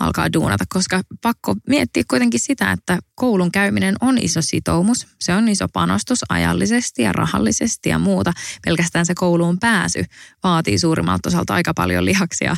alkaa 0.00 0.32
duunata? 0.32 0.64
Koska 0.68 1.00
pakko 1.22 1.54
miettiä 1.68 2.02
kuitenkin 2.10 2.40
sitä, 2.40 2.72
että 2.72 2.98
koulun 3.14 3.52
käyminen 3.52 3.94
on 4.00 4.18
iso 4.18 4.42
sitoumus. 4.42 5.06
Se 5.20 5.34
on 5.34 5.48
iso 5.48 5.66
panostus 5.72 6.18
ajallisesti 6.28 7.02
ja 7.02 7.12
rahallisesti 7.12 7.88
ja 7.88 7.98
muuta. 7.98 8.32
Pelkästään 8.64 9.06
se 9.06 9.14
kouluun 9.14 9.58
pääsy 9.58 10.04
vaatii 10.42 10.78
suurimmalta 10.78 11.28
osalta 11.28 11.54
aika 11.54 11.74
paljon 11.74 12.04
lihaksia 12.04 12.56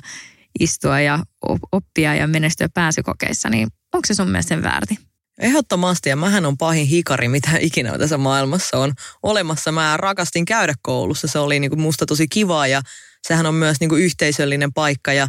istua 0.60 1.00
ja 1.00 1.24
oppia 1.72 2.14
ja 2.14 2.26
menestyä 2.26 2.68
pääsykokeissa. 2.74 3.48
Niin 3.48 3.68
onko 3.94 4.06
se 4.06 4.14
sun 4.14 4.28
mielestä 4.28 4.48
sen 4.48 4.62
väärti? 4.62 5.07
Ehdottomasti, 5.38 6.08
ja 6.08 6.16
mähän 6.16 6.46
on 6.46 6.58
pahin 6.58 6.86
hikari, 6.86 7.28
mitä 7.28 7.50
ikinä 7.60 7.98
tässä 7.98 8.18
maailmassa 8.18 8.78
on 8.78 8.92
olemassa. 9.22 9.72
Mä 9.72 9.96
rakastin 9.96 10.44
käydä 10.44 10.74
koulussa, 10.82 11.28
se 11.28 11.38
oli 11.38 11.60
niinku 11.60 11.76
musta 11.76 12.06
tosi 12.06 12.28
kivaa 12.28 12.66
ja 12.66 12.82
sehän 13.28 13.46
on 13.46 13.54
myös 13.54 13.80
niinku 13.80 13.96
yhteisöllinen 13.96 14.72
paikka 14.72 15.12
ja 15.12 15.28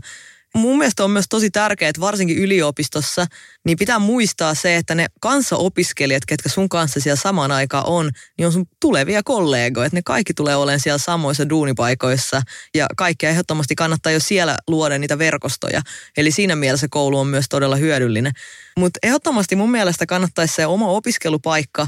mun 0.55 0.77
mielestä 0.77 1.03
on 1.03 1.11
myös 1.11 1.25
tosi 1.29 1.49
tärkeää, 1.49 1.89
että 1.89 2.01
varsinkin 2.01 2.37
yliopistossa, 2.37 3.25
niin 3.65 3.77
pitää 3.77 3.99
muistaa 3.99 4.55
se, 4.55 4.75
että 4.75 4.95
ne 4.95 5.05
kanssaopiskelijat, 5.21 6.25
ketkä 6.25 6.49
sun 6.49 6.69
kanssa 6.69 6.99
siellä 6.99 7.21
samaan 7.21 7.51
aikaan 7.51 7.85
on, 7.85 8.11
niin 8.37 8.45
on 8.45 8.51
sun 8.51 8.65
tulevia 8.81 9.23
kollegoja. 9.23 9.85
Että 9.85 9.97
ne 9.97 10.01
kaikki 10.05 10.33
tulee 10.33 10.55
olemaan 10.55 10.79
siellä 10.79 10.97
samoissa 10.97 11.49
duunipaikoissa 11.49 12.41
ja 12.75 12.87
kaikki 12.97 13.25
ehdottomasti 13.25 13.75
kannattaa 13.75 14.11
jo 14.11 14.19
siellä 14.19 14.57
luoda 14.67 14.97
niitä 14.97 15.17
verkostoja. 15.17 15.81
Eli 16.17 16.31
siinä 16.31 16.55
mielessä 16.55 16.87
koulu 16.89 17.19
on 17.19 17.27
myös 17.27 17.45
todella 17.49 17.75
hyödyllinen. 17.75 18.33
Mutta 18.77 18.99
ehdottomasti 19.03 19.55
mun 19.55 19.71
mielestä 19.71 20.05
kannattaisi 20.05 20.55
se 20.55 20.65
oma 20.65 20.87
opiskelupaikka 20.87 21.87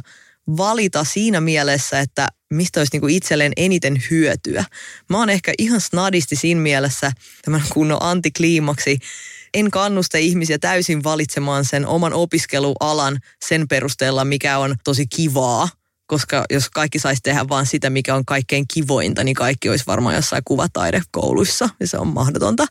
valita 0.58 1.04
siinä 1.04 1.42
mielessä, 1.42 2.00
että 2.00 2.28
mistä 2.54 2.80
olisi 2.80 2.92
niin 2.94 3.02
kuin 3.02 3.16
itselleen 3.16 3.54
eniten 3.58 4.04
hyötyä. 4.12 4.66
Mä 5.10 5.18
oon 5.18 5.30
ehkä 5.30 5.54
ihan 5.58 5.82
snadisti 5.82 6.36
siinä 6.36 6.62
mielessä 6.62 7.12
tämän 7.42 7.64
kunnon 7.74 7.98
antikliimaksi. 8.02 9.00
En 9.54 9.72
kannusta 9.72 10.18
ihmisiä 10.18 10.60
täysin 10.60 11.04
valitsemaan 11.04 11.66
sen 11.66 11.88
oman 11.88 12.14
opiskelualan 12.14 13.20
sen 13.46 13.68
perusteella, 13.68 14.26
mikä 14.26 14.58
on 14.58 14.76
tosi 14.84 15.08
kivaa. 15.08 15.70
Koska 16.08 16.46
jos 16.50 16.70
kaikki 16.70 17.00
saisi 17.00 17.22
tehdä 17.22 17.50
vaan 17.50 17.66
sitä, 17.66 17.90
mikä 17.90 18.16
on 18.16 18.26
kaikkein 18.26 18.66
kivointa, 18.74 19.24
niin 19.24 19.36
kaikki 19.36 19.70
olisi 19.70 19.86
varmaan 19.88 20.16
jossain 20.16 20.42
kuvataidekouluissa. 20.46 21.70
Ja 21.80 21.88
se 21.88 21.98
on 21.98 22.08
mahdotonta. 22.08 22.66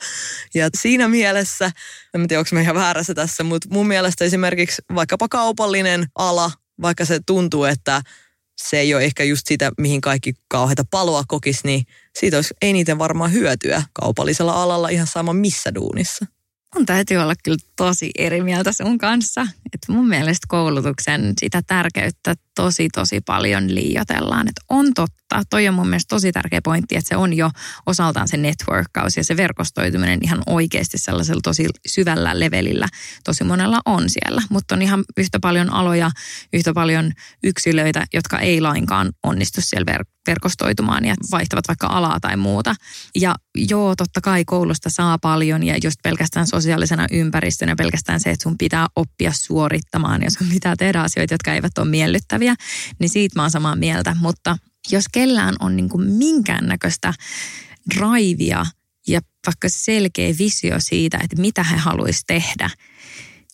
Ja 0.54 0.68
siinä 0.80 1.08
mielessä, 1.08 1.70
en 2.14 2.28
tiedä 2.28 2.38
onko 2.38 2.50
mä 2.52 2.60
ihan 2.60 2.76
väärässä 2.76 3.14
tässä, 3.14 3.44
mutta 3.44 3.68
mun 3.72 3.86
mielestä 3.86 4.24
esimerkiksi 4.24 4.82
vaikkapa 4.94 5.28
kaupallinen 5.28 6.06
ala, 6.14 6.50
vaikka 6.82 7.04
se 7.04 7.20
tuntuu, 7.26 7.64
että 7.64 8.02
se 8.68 8.78
ei 8.78 8.94
ole 8.94 9.04
ehkä 9.04 9.24
just 9.24 9.46
sitä, 9.46 9.72
mihin 9.78 10.00
kaikki 10.00 10.34
kauheita 10.48 10.84
paloa 10.90 11.24
kokisi, 11.28 11.60
niin 11.64 11.84
siitä 12.18 12.36
olisi 12.36 12.54
eniten 12.62 12.98
varmaan 12.98 13.32
hyötyä 13.32 13.82
kaupallisella 13.92 14.62
alalla 14.62 14.88
ihan 14.88 15.06
sama 15.06 15.32
missä 15.32 15.74
duunissa. 15.74 16.26
Mun 16.74 16.86
täytyy 16.86 17.16
olla 17.16 17.34
kyllä 17.44 17.58
tosi 17.76 18.10
eri 18.18 18.42
mieltä 18.42 18.72
sun 18.72 18.98
kanssa. 18.98 19.42
Että 19.42 19.92
mun 19.92 20.08
mielestä 20.08 20.46
koulutuksen 20.48 21.32
sitä 21.40 21.62
tärkeyttä 21.66 22.34
tosi 22.54 22.88
tosi 22.94 23.20
paljon 23.20 23.74
liiotellaan. 23.74 24.48
Että 24.48 24.60
on 24.68 24.94
totta, 24.94 25.19
toi 25.50 25.68
on 25.68 25.74
mun 25.74 25.88
mielestä 25.88 26.14
tosi 26.14 26.32
tärkeä 26.32 26.60
pointti, 26.64 26.96
että 26.96 27.08
se 27.08 27.16
on 27.16 27.32
jo 27.32 27.50
osaltaan 27.86 28.28
se 28.28 28.36
networkkaus 28.36 29.16
ja 29.16 29.24
se 29.24 29.36
verkostoituminen 29.36 30.18
ihan 30.22 30.42
oikeasti 30.46 30.98
sellaisella 30.98 31.40
tosi 31.42 31.66
syvällä 31.88 32.40
levelillä. 32.40 32.86
Tosi 33.24 33.44
monella 33.44 33.80
on 33.86 34.10
siellä, 34.10 34.42
mutta 34.50 34.74
on 34.74 34.82
ihan 34.82 35.04
yhtä 35.16 35.38
paljon 35.40 35.72
aloja, 35.72 36.10
yhtä 36.52 36.72
paljon 36.72 37.12
yksilöitä, 37.42 38.04
jotka 38.12 38.38
ei 38.38 38.60
lainkaan 38.60 39.12
onnistu 39.22 39.60
siellä 39.60 39.92
ver- 39.92 40.20
verkostoitumaan 40.26 41.04
ja 41.04 41.14
vaihtavat 41.30 41.68
vaikka 41.68 41.86
alaa 41.86 42.20
tai 42.20 42.36
muuta. 42.36 42.74
Ja 43.14 43.34
joo, 43.54 43.96
totta 43.96 44.20
kai 44.20 44.44
koulusta 44.44 44.90
saa 44.90 45.18
paljon 45.18 45.62
ja 45.62 45.78
just 45.84 45.96
pelkästään 46.02 46.46
sosiaalisena 46.46 47.06
ympäristönä, 47.10 47.76
pelkästään 47.76 48.20
se, 48.20 48.30
että 48.30 48.42
sun 48.42 48.58
pitää 48.58 48.86
oppia 48.96 49.32
suorittamaan 49.32 50.22
ja 50.22 50.30
sun 50.30 50.48
pitää 50.48 50.76
tehdä 50.76 51.00
asioita, 51.00 51.34
jotka 51.34 51.52
eivät 51.52 51.78
ole 51.78 51.88
miellyttäviä, 51.88 52.54
niin 52.98 53.08
siitä 53.08 53.38
mä 53.38 53.42
oon 53.42 53.50
samaa 53.50 53.76
mieltä. 53.76 54.16
Mutta 54.20 54.58
jos 54.90 55.04
kellään 55.12 55.54
on 55.60 55.76
niin 55.76 55.88
kuin 55.88 56.06
minkäännäköistä 56.06 57.14
raivia 57.96 58.66
ja 59.06 59.20
vaikka 59.46 59.68
selkeä 59.68 60.34
visio 60.38 60.76
siitä, 60.78 61.18
että 61.22 61.40
mitä 61.40 61.64
he 61.64 61.76
haluaisi 61.76 62.22
tehdä, 62.26 62.70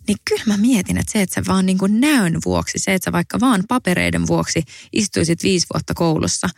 niin 0.09 0.19
kyllä 0.29 0.43
mä 0.47 0.57
mietin, 0.57 0.99
että 0.99 1.13
se, 1.13 1.23
että 1.23 1.35
sä 1.35 1.43
vaan 1.49 1.67
niin 1.67 1.79
kuin 1.79 2.01
näön 2.01 2.39
vuoksi, 2.45 2.79
se, 2.79 2.95
että 2.95 3.05
sä 3.05 3.13
vaikka 3.13 3.41
vaan 3.41 3.65
papereiden 3.69 4.27
vuoksi 4.27 4.63
istuisit 4.93 5.43
viisi 5.43 5.67
vuotta 5.75 5.95
koulussa, 5.95 6.49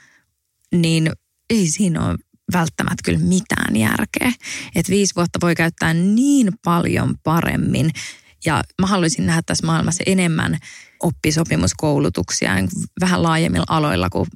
niin 0.75 1.11
ei 1.51 1.71
siinä 1.71 2.07
ole 2.07 2.17
välttämättä 2.53 3.03
kyllä 3.05 3.19
mitään 3.19 3.77
järkeä. 3.77 4.33
Että 4.75 4.93
viisi 4.93 5.15
vuotta 5.17 5.39
voi 5.43 5.55
käyttää 5.55 5.95
niin 5.95 6.53
paljon 6.65 7.15
paremmin. 7.23 7.91
Ja 8.45 8.63
mä 8.81 8.87
haluaisin 8.87 9.27
nähdä 9.27 9.43
tässä 9.47 9.67
maailmassa 9.67 10.05
enemmän 10.07 10.59
oppisopimuskoulutuksia 11.03 12.55
niin 12.55 12.69
vähän 13.01 13.23
laajemmilla 13.23 13.67
aloilla 13.69 14.11
kuin 14.11 14.27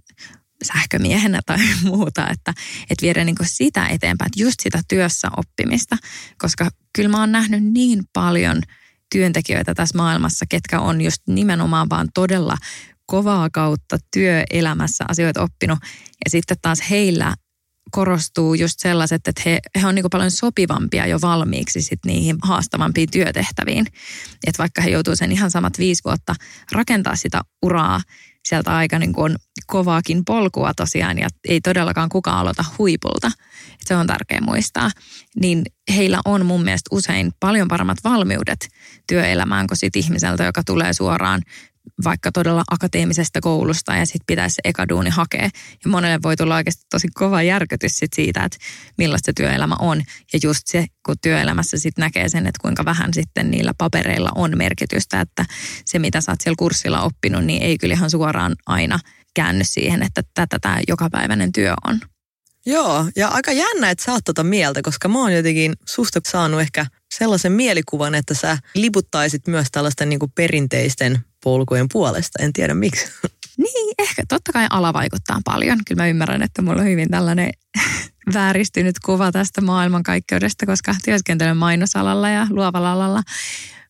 sähkömiehenä 0.63 1.41
tai 1.47 1.59
muuta, 1.85 2.29
että, 2.29 2.55
että 2.91 3.03
viedä 3.03 3.25
niin 3.25 3.37
sitä 3.43 3.87
eteenpäin, 3.87 4.27
että 4.27 4.43
just 4.43 4.61
sitä 4.63 4.83
työssä 4.89 5.29
oppimista, 5.37 5.97
koska 6.39 6.71
kyllä 6.95 7.09
mä 7.09 7.21
oon 7.21 7.33
nähnyt 7.33 7.65
niin 7.65 8.03
paljon 8.13 8.63
työntekijöitä 9.13 9.75
tässä 9.75 9.99
maailmassa, 9.99 10.45
ketkä 10.49 10.81
on 10.81 11.01
just 11.01 11.23
nimenomaan 11.29 11.91
vaan 11.91 12.09
todella 12.15 12.57
kovaa 13.07 13.51
kautta 13.51 13.99
työelämässä 14.13 15.05
asioita 15.09 15.43
oppinut. 15.43 15.79
Ja 16.25 16.31
sitten 16.31 16.57
taas 16.63 16.91
heillä 16.91 17.35
korostuu 17.91 18.55
just 18.55 18.79
sellaiset, 18.79 19.29
että 19.29 19.43
he, 19.47 19.59
he 19.83 19.87
on 19.87 19.95
niin 19.95 20.05
paljon 20.11 20.31
sopivampia 20.31 21.07
jo 21.07 21.19
valmiiksi 21.21 21.83
sit 21.83 22.01
niihin 22.07 22.37
haastavampiin 22.43 23.11
työtehtäviin. 23.11 23.87
Että 24.47 24.59
vaikka 24.59 24.83
he 24.83 24.91
joutuu 24.91 25.17
sen 25.17 25.33
ihan 25.33 25.51
samat 25.51 25.79
viisi 25.79 26.05
vuotta 26.05 26.35
rakentaa 26.73 27.17
sitä 27.17 27.41
uraa 27.63 28.01
sieltä 28.49 28.77
aika 28.77 28.99
niin 28.99 29.13
kuin 29.13 29.37
kovaakin 29.67 30.25
polkua 30.25 30.75
tosiaan 30.75 31.19
ja 31.19 31.29
ei 31.49 31.61
todellakaan 31.61 32.09
kukaan 32.09 32.39
aloita 32.39 32.65
huipulta. 32.79 33.31
Et 33.75 33.87
se 33.87 33.97
on 33.97 34.07
tärkeä 34.07 34.41
muistaa. 34.41 34.91
Niin 35.41 35.63
heillä 35.97 36.21
on 36.25 36.47
mun 36.47 36.65
mielestä 36.65 36.89
usein 36.93 37.33
paljon 37.41 37.69
paremmat 37.69 37.99
valmiudet 38.05 38.69
työelämään 39.09 39.67
kuin 39.67 39.79
sit 39.79 39.97
ihmiseltä, 39.97 40.45
joka 40.45 40.63
tulee 40.67 40.93
suoraan 40.93 41.43
vaikka 42.05 42.33
todella 42.33 42.65
akateemisesta 42.71 43.41
koulusta 43.41 43.97
ja 43.97 44.07
sitten 44.07 44.27
pitäisi 44.27 44.55
se 44.55 44.61
eka 44.65 44.89
duuni 44.89 45.11
hakea. 45.11 45.51
Ja 45.85 45.91
monelle 45.91 46.19
voi 46.23 46.37
tulla 46.37 46.57
oikeasti 46.57 46.83
tosi 46.91 47.09
kova 47.15 47.43
järkytys 47.43 47.97
sit 47.97 48.13
siitä, 48.13 48.45
että 48.45 48.59
millaista 48.99 49.33
työelämä 49.37 49.77
on. 49.79 50.03
Ja 50.33 50.39
just 50.43 50.63
se, 50.67 50.87
kun 51.07 51.17
työelämässä 51.23 51.79
sitten 51.79 52.03
näkee 52.03 52.29
sen, 52.29 52.47
että 52.47 52.63
kuinka 52.63 52.85
vähän 52.85 53.15
sitten 53.15 53.51
niillä 53.51 53.75
papereilla 53.79 54.31
on 54.35 54.59
merkitystä, 54.59 55.21
että 55.21 55.45
se 55.85 55.99
mitä 55.99 56.21
sä 56.21 56.33
oot 56.33 56.41
siellä 56.41 56.57
kurssilla 56.59 57.03
oppinut, 57.03 57.45
niin 57.45 57.63
ei 57.63 57.79
kyllä 57.79 57.95
ihan 57.95 58.11
suoraan 58.11 58.57
aina 58.67 58.99
käänny 59.35 59.65
siihen, 59.65 60.03
että 60.03 60.23
tätä 60.35 60.59
tämä 60.59 60.81
jokapäiväinen 60.89 61.53
työ 61.53 61.75
on. 61.87 62.01
Joo, 62.67 63.07
ja 63.17 63.29
aika 63.29 63.53
jännä, 63.53 63.91
että 63.91 64.05
sä 64.05 64.13
oot 64.13 64.25
tota 64.25 64.45
mieltä, 64.45 64.83
koska 64.83 65.09
mä 65.09 65.19
oon 65.19 65.33
jotenkin 65.33 65.73
susta 65.89 66.21
saanut 66.29 66.61
ehkä 66.61 66.87
sellaisen 67.15 67.53
mielikuvan, 67.53 68.15
että 68.15 68.35
sä 68.35 68.59
liputtaisit 68.75 69.47
myös 69.47 69.67
tällaisten 69.73 70.09
niin 70.09 70.21
perinteisten 70.35 71.25
polkujen 71.45 71.87
puolesta. 71.93 72.43
En 72.43 72.53
tiedä 72.53 72.75
miksi. 72.75 73.07
Niin, 73.57 73.95
ehkä 73.99 74.23
totta 74.29 74.53
kai 74.53 74.67
ala 74.71 74.93
vaikuttaa 74.93 75.41
paljon. 75.45 75.79
Kyllä 75.89 76.03
mä 76.03 76.09
ymmärrän, 76.09 76.43
että 76.43 76.63
mulla 76.63 76.81
on 76.81 76.89
hyvin 76.89 77.11
tällainen 77.11 77.51
vääristynyt 78.35 78.99
kuva 79.05 79.33
tästä 79.33 79.61
maailmankaikkeudesta, 79.61 80.67
koska 80.67 80.95
työskentelen 81.05 81.57
mainosalalla 81.57 82.29
ja 82.29 82.47
luovalla 82.51 82.93
alalla. 82.93 83.23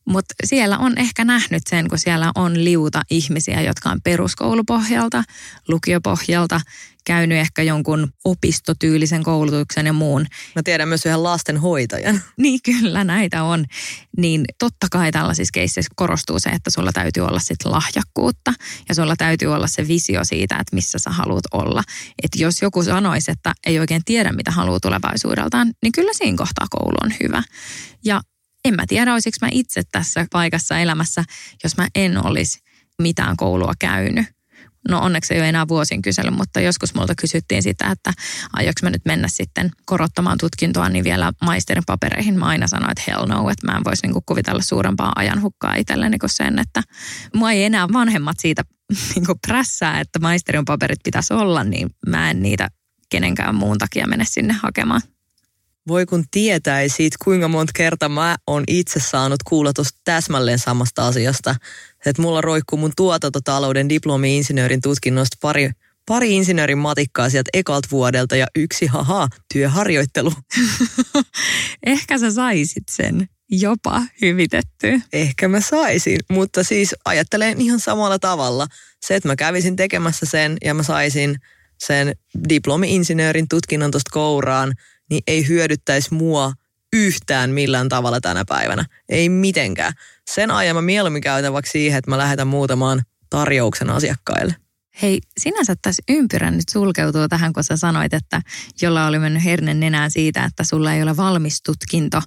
Mutta 0.04 0.34
siellä 0.44 0.78
on 0.78 0.98
ehkä 0.98 1.24
nähnyt 1.24 1.62
sen, 1.68 1.88
kun 1.88 1.98
siellä 1.98 2.32
on 2.34 2.64
liuta 2.64 3.02
ihmisiä, 3.10 3.60
jotka 3.60 3.90
on 3.90 4.00
peruskoulupohjalta, 4.04 5.24
lukiopohjalta, 5.68 6.60
käynyt 7.04 7.38
ehkä 7.38 7.62
jonkun 7.62 8.12
opistotyylisen 8.24 9.22
koulutuksen 9.22 9.86
ja 9.86 9.92
muun. 9.92 10.26
Mä 10.56 10.62
tiedän 10.64 10.88
myös 10.88 11.06
yhden 11.06 11.22
lastenhoitajan. 11.22 12.20
Niin 12.36 12.60
kyllä, 12.62 13.04
näitä 13.04 13.42
on. 13.42 13.64
Niin 14.16 14.44
totta 14.58 14.86
kai 14.92 15.12
tällaisissa 15.12 15.52
keisseissä 15.52 15.92
korostuu 15.96 16.38
se, 16.38 16.50
että 16.50 16.70
sulla 16.70 16.92
täytyy 16.92 17.22
olla 17.22 17.38
sit 17.38 17.64
lahjakkuutta 17.64 18.52
ja 18.88 18.94
sulla 18.94 19.16
täytyy 19.16 19.54
olla 19.54 19.66
se 19.66 19.88
visio 19.88 20.24
siitä, 20.24 20.54
että 20.54 20.74
missä 20.74 20.98
sä 20.98 21.10
haluat 21.10 21.44
olla. 21.52 21.82
Että 22.22 22.38
jos 22.42 22.62
joku 22.62 22.82
sanoisi, 22.82 23.30
että 23.30 23.52
ei 23.66 23.80
oikein 23.80 24.02
tiedä, 24.04 24.32
mitä 24.32 24.50
haluaa 24.50 24.80
tulevaisuudeltaan, 24.80 25.72
niin 25.82 25.92
kyllä 25.92 26.12
siinä 26.14 26.36
kohtaa 26.36 26.66
koulu 26.70 26.96
on 27.02 27.12
hyvä. 27.22 27.42
Ja 28.04 28.20
en 28.64 28.74
mä 28.74 28.86
tiedä, 28.88 29.12
olisiko 29.12 29.36
mä 29.40 29.48
itse 29.52 29.82
tässä 29.92 30.26
paikassa 30.32 30.78
elämässä, 30.78 31.24
jos 31.64 31.76
mä 31.76 31.88
en 31.94 32.26
olisi 32.26 32.60
mitään 33.02 33.36
koulua 33.36 33.72
käynyt. 33.78 34.26
No 34.88 35.00
onneksi 35.00 35.34
ei 35.34 35.40
ole 35.40 35.48
enää 35.48 35.68
vuosin 35.68 36.02
kysely, 36.02 36.30
mutta 36.30 36.60
joskus 36.60 36.94
multa 36.94 37.14
kysyttiin 37.14 37.62
sitä, 37.62 37.90
että 37.90 38.12
aioks 38.52 38.82
mä 38.82 38.90
nyt 38.90 39.02
mennä 39.04 39.28
sitten 39.28 39.70
korottamaan 39.84 40.38
tutkintoa, 40.38 40.88
niin 40.88 41.04
vielä 41.04 41.32
maisterin 41.42 41.82
papereihin 41.86 42.38
mä 42.38 42.46
aina 42.46 42.66
sanoin, 42.66 42.90
että 42.90 43.02
hell 43.08 43.26
no, 43.26 43.50
että 43.50 43.66
mä 43.66 43.76
en 43.76 43.84
voisi 43.84 44.06
niinku 44.06 44.22
kuvitella 44.26 44.62
suurempaa 44.62 45.12
ajanhukkaa 45.16 45.74
itselleni 45.74 46.18
kuin 46.18 46.30
sen, 46.30 46.58
että 46.58 46.82
mua 47.34 47.52
ei 47.52 47.64
enää 47.64 47.88
vanhemmat 47.92 48.36
siitä 48.40 48.62
niinku 49.14 49.34
prässää, 49.46 50.00
että 50.00 50.18
maisterin 50.18 50.64
paperit 50.64 51.00
pitäisi 51.04 51.34
olla, 51.34 51.64
niin 51.64 51.90
mä 52.06 52.30
en 52.30 52.42
niitä 52.42 52.68
kenenkään 53.10 53.54
muun 53.54 53.78
takia 53.78 54.06
mene 54.06 54.24
sinne 54.24 54.52
hakemaan. 54.52 55.00
Voi 55.88 56.06
kun 56.06 56.24
tietäisit, 56.30 57.12
kuinka 57.24 57.48
monta 57.48 57.72
kertaa 57.76 58.08
mä 58.08 58.36
oon 58.46 58.64
itse 58.68 59.00
saanut 59.00 59.42
kuulla 59.42 59.72
tuosta 59.72 60.00
täsmälleen 60.04 60.58
samasta 60.58 61.06
asiasta. 61.06 61.54
Että 62.06 62.22
mulla 62.22 62.40
roikkuu 62.40 62.78
mun 62.78 62.92
tuotantotalouden 62.96 63.88
diplomi-insinöörin 63.88 64.80
tutkinnosta 64.82 65.36
pari, 65.40 65.70
pari 66.06 66.36
insinöörin 66.36 66.78
matikkaa 66.78 67.30
sieltä 67.30 67.50
ekalt 67.54 67.86
vuodelta 67.90 68.36
ja 68.36 68.46
yksi 68.56 68.86
haha, 68.86 69.28
työharjoittelu. 69.52 70.32
Ehkä 71.86 72.18
sä 72.18 72.30
saisit 72.30 72.88
sen 72.90 73.28
jopa 73.50 74.02
hyvitetty. 74.20 75.00
Ehkä 75.12 75.48
mä 75.48 75.60
saisin, 75.60 76.18
mutta 76.30 76.64
siis 76.64 76.94
ajattelen 77.04 77.60
ihan 77.60 77.80
samalla 77.80 78.18
tavalla. 78.18 78.66
Se, 79.06 79.14
että 79.14 79.28
mä 79.28 79.36
kävisin 79.36 79.76
tekemässä 79.76 80.26
sen 80.26 80.56
ja 80.64 80.74
mä 80.74 80.82
saisin 80.82 81.36
sen 81.78 82.16
diplomi-insinöörin 82.48 83.48
tutkinnon 83.48 83.90
tuosta 83.90 84.10
kouraan– 84.12 84.72
niin 85.12 85.22
ei 85.26 85.48
hyödyttäisi 85.48 86.14
mua 86.14 86.52
yhtään 86.92 87.50
millään 87.50 87.88
tavalla 87.88 88.20
tänä 88.20 88.44
päivänä. 88.48 88.84
Ei 89.08 89.28
mitenkään. 89.28 89.92
Sen 90.30 90.50
ajan 90.50 90.76
mä 90.76 90.82
mieluummin 90.82 91.22
käytän 91.22 91.52
vaikka 91.52 91.70
siihen, 91.70 91.98
että 91.98 92.10
mä 92.10 92.18
lähetän 92.18 92.46
muutamaan 92.46 93.02
tarjouksen 93.30 93.90
asiakkaille. 93.90 94.56
Hei, 95.02 95.20
sinänsä 95.38 95.74
tässä 95.82 96.02
ympyrä 96.08 96.50
nyt 96.50 96.68
sulkeutuu 96.70 97.28
tähän, 97.28 97.52
kun 97.52 97.64
sä 97.64 97.76
sanoit, 97.76 98.14
että 98.14 98.42
jolla 98.82 99.06
oli 99.06 99.18
mennyt 99.18 99.44
hernen 99.44 99.80
nenään 99.80 100.10
siitä, 100.10 100.44
että 100.44 100.64
sulla 100.64 100.92
ei 100.92 101.02
ole 101.02 101.16
valmis 101.16 101.62
tutkinto, 101.62 102.22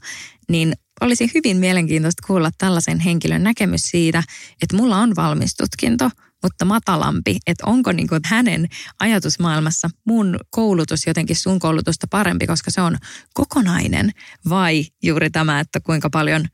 niin 0.50 0.74
olisi 1.02 1.32
hyvin 1.36 1.58
mielenkiintoista 1.58 2.28
kuulla 2.28 2.52
tällaisen 2.58 3.00
henkilön 3.00 3.44
näkemys 3.44 3.82
siitä, 3.82 4.24
että 4.62 4.76
mulla 4.76 4.98
on 4.98 5.16
valmis 5.16 5.56
tutkinto, 5.56 6.10
mutta 6.44 6.66
matalampi, 6.66 7.38
että 7.48 7.66
onko 7.66 7.92
niin 7.92 8.08
kuin 8.08 8.22
hänen 8.26 8.68
ajatusmaailmassa 9.00 9.90
mun 10.06 10.40
koulutus 10.50 11.08
jotenkin 11.08 11.36
sun 11.36 11.60
koulutusta 11.60 12.08
parempi, 12.10 12.48
koska 12.48 12.72
se 12.72 12.82
on 12.82 12.98
kokonainen, 13.34 14.12
vai 14.50 14.86
juuri 15.04 15.30
tämä, 15.30 15.60
että 15.60 15.80
kuinka 15.80 16.10
paljon 16.10 16.46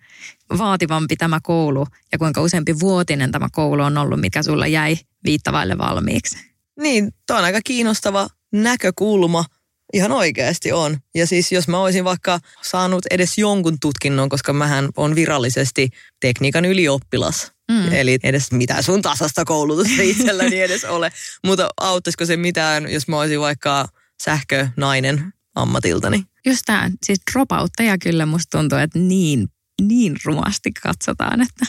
vaativampi 0.58 1.16
tämä 1.16 1.40
koulu 1.44 1.86
ja 2.12 2.18
kuinka 2.18 2.42
useampi 2.42 2.80
vuotinen 2.80 3.32
tämä 3.32 3.48
koulu 3.52 3.82
on 3.82 3.98
ollut, 3.98 4.20
mikä 4.20 4.44
sulla 4.44 4.68
jäi 4.68 4.98
viittavaille 5.24 5.78
valmiiksi. 5.78 6.38
Niin, 6.80 7.12
tuo 7.28 7.38
on 7.38 7.44
aika 7.44 7.60
kiinnostava 7.64 8.28
näkökulma. 8.52 9.46
Ihan 9.94 10.12
oikeasti 10.12 10.72
on. 10.72 10.98
Ja 11.16 11.28
siis 11.28 11.52
jos 11.52 11.68
mä 11.68 11.80
olisin 11.80 12.04
vaikka 12.04 12.40
saanut 12.62 13.06
edes 13.12 13.38
jonkun 13.38 13.78
tutkinnon, 13.80 14.30
koska 14.30 14.54
mähän 14.54 14.90
on 14.98 15.16
virallisesti 15.16 15.90
tekniikan 16.20 16.66
ylioppilas, 16.66 17.52
Mm. 17.72 17.94
Eli 17.94 18.20
edes 18.24 18.52
mitään 18.52 18.84
sun 18.84 19.02
tasasta 19.02 19.46
koulutusta 19.46 20.02
itselläni 20.02 20.62
edes 20.62 20.86
ole. 20.86 21.12
Mutta 21.46 21.70
auttaisiko 21.78 22.26
se 22.26 22.38
mitään, 22.38 22.92
jos 22.92 23.08
mä 23.08 23.20
olisin 23.20 23.40
vaikka 23.40 23.88
sähkönainen 24.24 25.34
ammatiltani? 25.56 26.24
Just 26.46 26.62
tämä, 26.66 26.90
siis 27.06 27.20
dropoutteja 27.34 27.98
kyllä 27.98 28.26
musta 28.26 28.58
tuntuu, 28.58 28.78
että 28.78 29.00
niin, 29.00 29.48
niin 29.82 30.16
rumasti 30.26 30.72
katsotaan, 30.72 31.42
että 31.42 31.66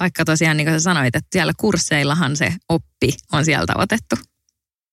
vaikka 0.00 0.24
tosiaan 0.24 0.56
niin 0.56 0.66
kuin 0.66 0.80
sä 0.80 0.82
sanoit, 0.82 1.16
että 1.16 1.28
siellä 1.32 1.52
kursseillahan 1.56 2.36
se 2.36 2.54
oppi 2.68 3.12
on 3.32 3.44
sieltä 3.44 3.72
otettu 3.76 4.16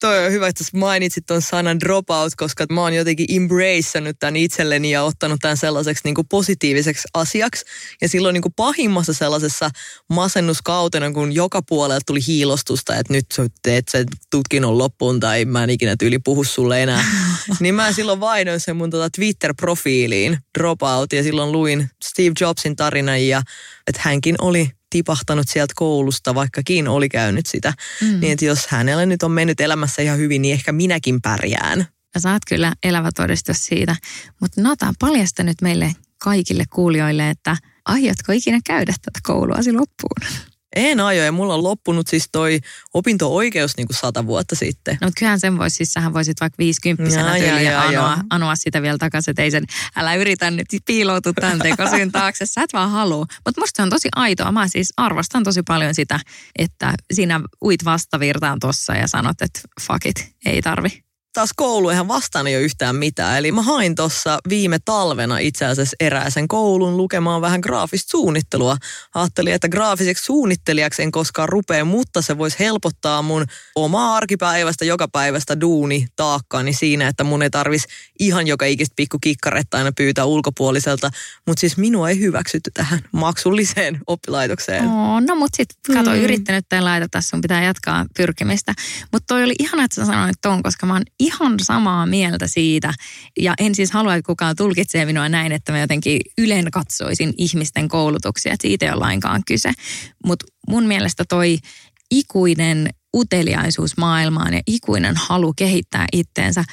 toi 0.02 0.26
on 0.26 0.32
hyvä, 0.32 0.48
että 0.48 0.64
mainitsit 0.74 1.26
tuon 1.26 1.42
sanan 1.42 1.80
dropout, 1.80 2.36
koska 2.38 2.66
mä 2.70 2.82
oon 2.82 2.94
jotenkin 2.94 3.26
embraceannut 3.36 4.16
tämän 4.20 4.36
itselleni 4.36 4.92
ja 4.92 5.04
ottanut 5.04 5.40
tämän 5.42 5.58
sellaiseksi 5.58 6.02
niin 6.04 6.16
kuin 6.16 6.28
positiiviseksi 6.28 7.08
asiaksi. 7.14 7.66
Ja 8.02 8.10
silloin 8.10 8.34
niin 8.34 8.42
kuin 8.42 8.54
pahimmassa 8.56 9.14
sellaisessa 9.14 9.70
masennuskautena, 10.10 11.12
kun 11.12 11.36
joka 11.36 11.62
puolelta 11.62 12.04
tuli 12.06 12.20
hiilostusta, 12.28 12.96
että 12.96 13.14
nyt 13.14 13.26
sä 13.34 13.48
teet 13.64 13.88
sen 13.90 14.06
tutkinnon 14.32 14.78
loppuun 14.78 15.20
tai 15.20 15.46
mä 15.46 15.64
en 15.64 15.70
ikinä 15.70 15.96
tyyli 16.00 16.20
puhu 16.20 16.44
sulle 16.44 16.84
enää. 16.84 17.06
niin 17.60 17.76
mä 17.76 17.92
silloin 17.92 18.20
vaihdoin 18.20 18.60
sen 18.60 18.76
mun 18.76 18.90
tota 18.90 19.10
Twitter-profiiliin 19.10 20.38
dropout 20.60 21.14
ja 21.14 21.24
silloin 21.24 21.52
luin 21.52 21.90
Steve 22.06 22.34
Jobsin 22.42 22.76
tarinan 22.76 23.28
ja 23.28 23.42
että 23.88 24.02
hänkin 24.04 24.36
oli 24.42 24.72
tipahtanut 24.92 25.50
sieltä 25.50 25.74
koulusta, 25.76 26.36
vaikkakin 26.36 26.88
oli 26.88 27.10
käynyt 27.10 27.46
sitä. 27.46 27.74
Mm. 28.02 28.20
Niin 28.20 28.34
että 28.34 28.46
jos 28.46 28.68
hänellä 28.68 29.06
nyt 29.06 29.24
on 29.24 29.32
mennyt 29.32 29.62
elämässä 29.62 30.02
ihan 30.02 30.18
hyvin, 30.18 30.42
niin 30.42 30.54
ehkä 30.54 30.72
minäkin 30.72 31.22
pärjään. 31.22 31.88
Ja 32.16 32.22
saat 32.22 32.42
kyllä 32.48 32.74
elävä 32.84 33.10
todistus 33.16 33.66
siitä. 33.66 33.96
Mutta 34.42 34.62
Nata, 34.62 34.94
paljasta 35.00 35.44
nyt 35.44 35.62
meille 35.62 35.96
kaikille 36.24 36.64
kuulijoille, 36.70 37.30
että 37.30 37.58
aiotko 37.86 38.32
ikinä 38.32 38.60
käydä 38.66 38.94
tätä 39.02 39.20
koulua 39.24 39.56
loppuun? 39.56 40.51
En 40.76 41.00
aio 41.00 41.24
ja 41.24 41.32
mulla 41.32 41.54
on 41.54 41.64
loppunut 41.64 42.08
siis 42.08 42.30
toi 42.32 42.60
opinto-oikeus 42.94 43.78
niin 43.78 43.88
kuin 43.88 43.98
sata 43.98 44.26
vuotta 44.26 44.56
sitten. 44.56 44.98
No 45.02 45.12
kyllähän 45.20 45.40
sen 45.40 45.58
voisi, 45.58 45.76
siis 45.76 45.94
sähän 45.94 46.14
voisit 46.14 46.42
vaikka 46.42 46.58
viisikymppisenä 46.58 47.38
tyyliin 47.38 47.78
anoa, 47.78 48.18
anoa 48.30 48.56
sitä 48.56 48.82
vielä 48.82 48.98
takaisin, 48.98 49.32
että 49.32 49.42
ei 49.42 49.52
sen, 49.52 49.64
älä 49.96 50.16
yritä 50.16 50.52
nyt 50.52 50.68
piiloutua 50.86 51.34
tämän 51.34 51.60
tekosyn 51.60 52.12
taakse, 52.12 52.46
sä 52.46 52.64
et 52.64 52.74
vaan 52.74 52.92
halua. 52.92 53.26
Mutta 53.46 53.62
musta 53.62 53.78
se 53.78 53.82
on 53.82 53.90
tosi 53.90 54.10
aitoa, 54.16 54.52
mä 54.52 54.68
siis 54.68 54.94
arvostan 54.98 55.44
tosi 55.44 55.62
paljon 55.68 55.96
sitä, 55.96 56.20
että 56.60 56.94
sinä 57.14 57.42
uit 57.64 57.86
vastavirtaan 57.86 58.60
tossa 58.60 58.96
ja 58.96 59.08
sanot, 59.08 59.42
että 59.42 59.60
fuck 59.82 60.06
it, 60.06 60.36
ei 60.46 60.62
tarvi 60.62 61.11
taas 61.34 61.50
koulu 61.56 61.90
eihän 61.90 62.08
vastaan 62.08 62.48
jo 62.48 62.60
yhtään 62.60 62.96
mitään. 62.96 63.38
Eli 63.38 63.52
mä 63.52 63.62
hain 63.62 63.96
tuossa 63.96 64.40
viime 64.50 64.80
talvena 64.86 65.38
itse 65.38 65.66
asiassa 65.66 65.96
erääsen 66.00 66.48
koulun 66.48 66.98
lukemaan 66.98 67.42
vähän 67.42 67.60
graafista 67.60 68.12
suunnittelua. 68.12 68.78
Ajattelin, 69.16 69.54
että 69.54 69.70
graafiseksi 69.70 70.24
suunnittelijaksi 70.24 71.02
en 71.02 71.12
koskaan 71.12 71.50
rupea, 71.50 71.86
mutta 71.86 72.22
se 72.22 72.38
voisi 72.38 72.60
helpottaa 72.60 73.22
mun 73.22 73.46
omaa 73.76 74.16
arkipäivästä, 74.16 74.86
joka 74.86 75.08
päivästä 75.08 75.62
duuni 75.62 76.08
taakkaani 76.16 76.74
siinä, 76.74 77.08
että 77.08 77.24
mun 77.24 77.42
ei 77.44 77.50
tarvis 77.50 77.86
ihan 78.20 78.48
joka 78.48 78.66
ikistä 78.66 78.94
pikku 78.96 79.18
kikkaretta 79.22 79.78
aina 79.78 79.92
pyytää 79.98 80.26
ulkopuoliselta. 80.26 81.10
Mutta 81.48 81.60
siis 81.60 81.78
minua 81.78 82.10
ei 82.10 82.20
hyväksytty 82.20 82.72
tähän 82.74 83.00
maksulliseen 83.12 84.00
oppilaitokseen. 84.08 84.86
Oh, 84.86 85.22
no 85.22 85.36
mutta 85.36 85.58
sitten 85.58 85.96
kato, 85.96 86.10
mm. 86.10 86.22
yrittänyt 86.22 86.66
tai 86.70 86.82
laita 86.82 87.08
tässä, 87.12 87.30
sun 87.30 87.42
pitää 87.42 87.64
jatkaa 87.64 88.06
pyrkimistä. 88.18 88.74
Mutta 89.12 89.26
toi 89.28 89.44
oli 89.44 89.54
ihana, 89.60 89.84
että 89.84 89.96
sä 89.96 90.06
sanoit 90.06 90.36
ton, 90.42 90.64
koska 90.64 90.86
mä 90.86 90.94
oon 90.94 91.04
ihan 91.22 91.60
samaa 91.62 92.06
mieltä 92.06 92.48
siitä. 92.48 92.94
Ja 93.40 93.54
en 93.60 93.76
siis 93.76 93.92
halua, 93.92 94.16
että 94.16 94.28
kukaan 94.28 94.56
tulkitsee 94.56 95.06
minua 95.06 95.30
näin, 95.30 95.52
että 95.52 95.72
mä 95.72 95.80
jotenkin 95.80 96.22
ylen 96.38 96.72
katsoisin 96.72 97.34
ihmisten 97.38 97.88
koulutuksia. 97.88 98.54
Että 98.54 98.68
siitä 98.68 98.86
ei 98.86 98.92
ole 98.92 99.00
lainkaan 99.00 99.42
kyse. 99.48 99.72
Mutta 100.26 100.46
mun 100.68 100.84
mielestä 100.84 101.24
toi 101.30 101.58
ikuinen 102.12 102.90
uteliaisuus 103.16 103.98
maailmaan 103.98 104.54
ja 104.54 104.62
ikuinen 104.68 105.16
halu 105.18 105.54
kehittää 105.54 106.06
itteensä 106.14 106.64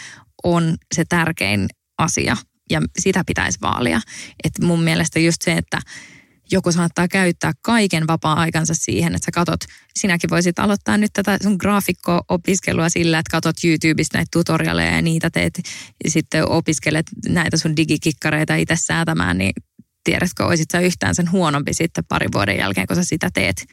on 0.45 0.77
se 0.95 1.05
tärkein 1.09 1.69
asia 1.99 2.37
ja 2.71 2.83
sitä 2.99 3.23
pitäisi 3.27 3.59
vaalia. 3.63 4.01
Et 4.45 4.53
mun 4.63 4.83
mielestä 4.83 5.19
just 5.19 5.43
se, 5.43 5.53
että 5.53 5.81
joku 6.53 6.73
saattaa 6.73 7.09
käyttää 7.09 7.53
kaiken 7.63 8.07
vapaa-aikansa 8.07 8.75
siihen, 8.75 9.15
että 9.15 9.27
sä 9.27 9.31
katot, 9.33 9.61
sinäkin 9.97 10.31
voisit 10.31 10.59
aloittaa 10.59 10.99
nyt 10.99 11.13
tätä 11.13 11.39
sun 11.43 11.57
graafikko-opiskelua 11.61 12.89
sillä, 12.89 13.19
että 13.19 13.31
katot 13.31 13.57
YouTubesta 13.65 14.19
näitä 14.19 14.29
tutorialeja 14.33 14.95
ja 14.95 15.03
niitä 15.03 15.31
teet 15.31 15.61
ja 16.05 16.11
sitten 16.11 16.49
opiskelet 16.49 17.07
näitä 17.29 17.57
sun 17.57 17.77
digikikkareita 17.77 18.55
itse 18.55 18.77
säätämään, 18.77 19.39
niin 19.39 19.53
tiedätkö, 20.05 20.45
olisit 20.47 20.71
sä 20.73 20.81
yhtään 20.81 21.15
sen 21.15 21.33
huonompi 21.33 21.75
sitten 21.75 22.05
parin 22.09 22.33
vuoden 22.35 22.59
jälkeen, 22.59 22.87
kun 22.87 22.97
sä 22.97 23.05
sitä 23.05 23.31
teet. 23.35 23.65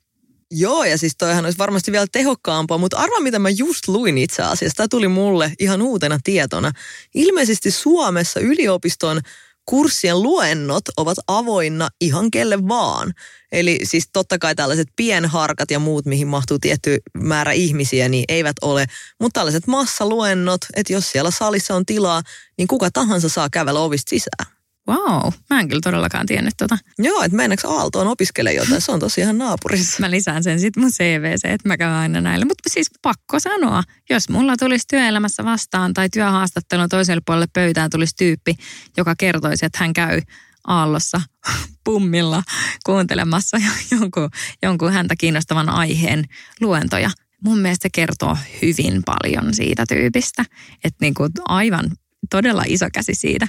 Joo, 0.52 0.84
ja 0.84 0.98
siis 0.98 1.14
toihan 1.18 1.46
olisi 1.46 1.58
varmasti 1.58 1.92
vielä 1.92 2.06
tehokkaampaa, 2.12 2.78
mutta 2.78 2.98
arva 2.98 3.20
mitä 3.20 3.40
mä 3.40 3.50
just 3.50 3.88
luin 3.88 4.18
itse 4.18 4.44
asiassa. 4.44 4.76
Tämä 4.76 4.88
tuli 4.88 5.08
mulle 5.08 5.54
ihan 5.60 5.82
uutena 5.82 6.20
tietona. 6.24 6.72
Ilmeisesti 7.16 7.72
Suomessa 7.72 8.40
yliopiston 8.40 9.22
kurssien 9.66 10.24
luennot 10.24 10.84
ovat 10.98 11.18
avoinna 11.28 11.90
ihan 12.02 12.32
kelle 12.32 12.68
vaan. 12.68 13.14
Eli 13.52 13.80
siis 13.84 14.10
totta 14.14 14.38
kai 14.38 14.56
tällaiset 14.56 14.88
pienharkat 14.96 15.72
ja 15.72 15.80
muut, 15.80 16.06
mihin 16.06 16.28
mahtuu 16.28 16.60
tietty 16.60 16.98
määrä 17.14 17.52
ihmisiä, 17.52 18.10
niin 18.10 18.26
eivät 18.28 18.56
ole. 18.62 18.86
Mutta 19.22 19.40
tällaiset 19.40 19.68
massaluennot, 19.68 20.62
että 20.76 20.94
jos 20.94 21.12
siellä 21.12 21.32
salissa 21.32 21.76
on 21.76 21.86
tilaa, 21.86 22.22
niin 22.58 22.68
kuka 22.68 22.90
tahansa 22.94 23.30
saa 23.30 23.50
kävellä 23.50 23.80
ovista 23.80 24.10
sisään. 24.10 24.55
Wow, 24.88 25.34
mä 25.50 25.60
en 25.60 25.68
kyllä 25.68 25.82
todellakaan 25.82 26.26
tiennyt 26.26 26.54
tota. 26.58 26.78
Joo, 27.00 27.24
että 27.24 27.38
mennäänkö 27.38 27.70
Aaltoon 27.70 28.08
opiskele 28.08 28.54
jotain, 28.54 28.82
se 28.82 28.92
on 28.92 29.00
tosiaan 29.00 29.38
naapurissa. 29.38 29.98
Mä 30.00 30.12
lisään 30.12 30.44
sen 30.44 30.60
sitten 30.60 30.84
mun 30.84 30.92
CVC, 30.92 31.46
että 31.46 31.68
mä 31.68 31.78
käyn 31.78 31.94
aina 31.94 32.22
näille. 32.22 32.46
Mutta 32.46 32.70
siis 32.70 32.88
pakko 33.02 33.40
sanoa, 33.40 33.84
jos 34.10 34.30
mulla 34.30 34.58
tulisi 34.58 34.86
työelämässä 34.88 35.46
vastaan 35.46 35.94
tai 35.94 36.10
työhaastattelun 36.10 36.90
toiselle 36.90 37.22
puolelle 37.26 37.48
pöytään 37.54 37.90
tulisi 37.90 38.16
tyyppi, 38.18 38.56
joka 38.98 39.16
kertoisi, 39.18 39.66
että 39.66 39.78
hän 39.82 39.94
käy 39.94 40.22
Aallossa 40.68 41.22
pummilla 41.86 42.44
kuuntelemassa 42.86 43.58
jonkun, 43.92 44.30
jonkun 44.62 44.94
häntä 44.94 45.16
kiinnostavan 45.16 45.70
aiheen 45.70 46.26
luentoja. 46.62 47.10
Mun 47.44 47.60
mielestä 47.60 47.84
se 47.84 47.90
kertoo 47.90 48.38
hyvin 48.62 49.02
paljon 49.06 49.54
siitä 49.54 49.86
tyypistä. 49.90 50.46
Että 50.84 50.98
niinku 51.02 51.28
aivan 51.46 51.92
todella 52.30 52.64
iso 52.68 52.86
käsi 52.94 53.16
siitä 53.16 53.48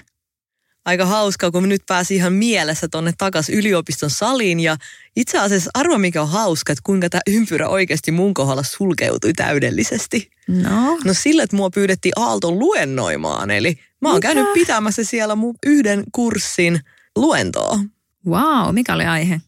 aika 0.87 1.07
hauskaa, 1.07 1.51
kun 1.51 1.69
nyt 1.69 1.83
pääsi 1.87 2.15
ihan 2.17 2.33
mielessä 2.33 2.89
tonne 2.89 3.13
takas 3.19 3.49
yliopiston 3.49 4.11
saliin. 4.11 4.61
Ja 4.61 4.77
itse 5.17 5.39
asiassa 5.39 5.71
arvo 5.75 5.99
mikä 5.99 6.23
on 6.23 6.29
hauska, 6.29 6.73
että 6.73 6.83
kuinka 6.85 7.09
tämä 7.09 7.21
ympyrä 7.27 7.69
oikeasti 7.69 8.13
mun 8.13 8.35
kohdalla 8.35 8.63
sulkeutui 8.63 9.33
täydellisesti. 9.33 10.31
No? 10.49 10.99
No 11.05 11.15
sille, 11.15 11.43
että 11.43 11.57
mua 11.57 11.71
pyydettiin 11.71 12.13
Aalton 12.17 12.59
luennoimaan. 12.59 13.51
Eli 13.51 13.79
mä 14.01 14.09
oon 14.09 14.17
Mitä? 14.17 14.29
käynyt 14.29 14.53
pitämässä 14.53 15.05
siellä 15.05 15.37
mun 15.37 15.55
yhden 15.67 16.05
kurssin 16.13 16.81
luentoa. 17.17 17.79
Wow, 18.27 18.75
mikä 18.75 18.95
oli 18.95 19.05
aihe? 19.05 19.41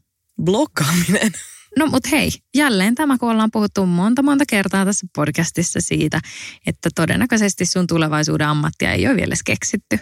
Blokkaaminen. 0.42 1.32
No 1.78 1.86
mutta 1.86 2.08
hei, 2.12 2.30
jälleen 2.54 2.94
tämä, 2.94 3.18
kun 3.18 3.30
ollaan 3.30 3.50
puhuttu 3.50 3.86
monta 3.86 4.22
monta 4.22 4.44
kertaa 4.48 4.84
tässä 4.84 5.06
podcastissa 5.16 5.80
siitä, 5.80 6.20
että 6.66 6.88
todennäköisesti 6.94 7.66
sun 7.66 7.86
tulevaisuuden 7.86 8.46
ammattia 8.46 8.92
ei 8.92 9.06
ole 9.06 9.16
vielä 9.16 9.34
keksitty. 9.44 9.98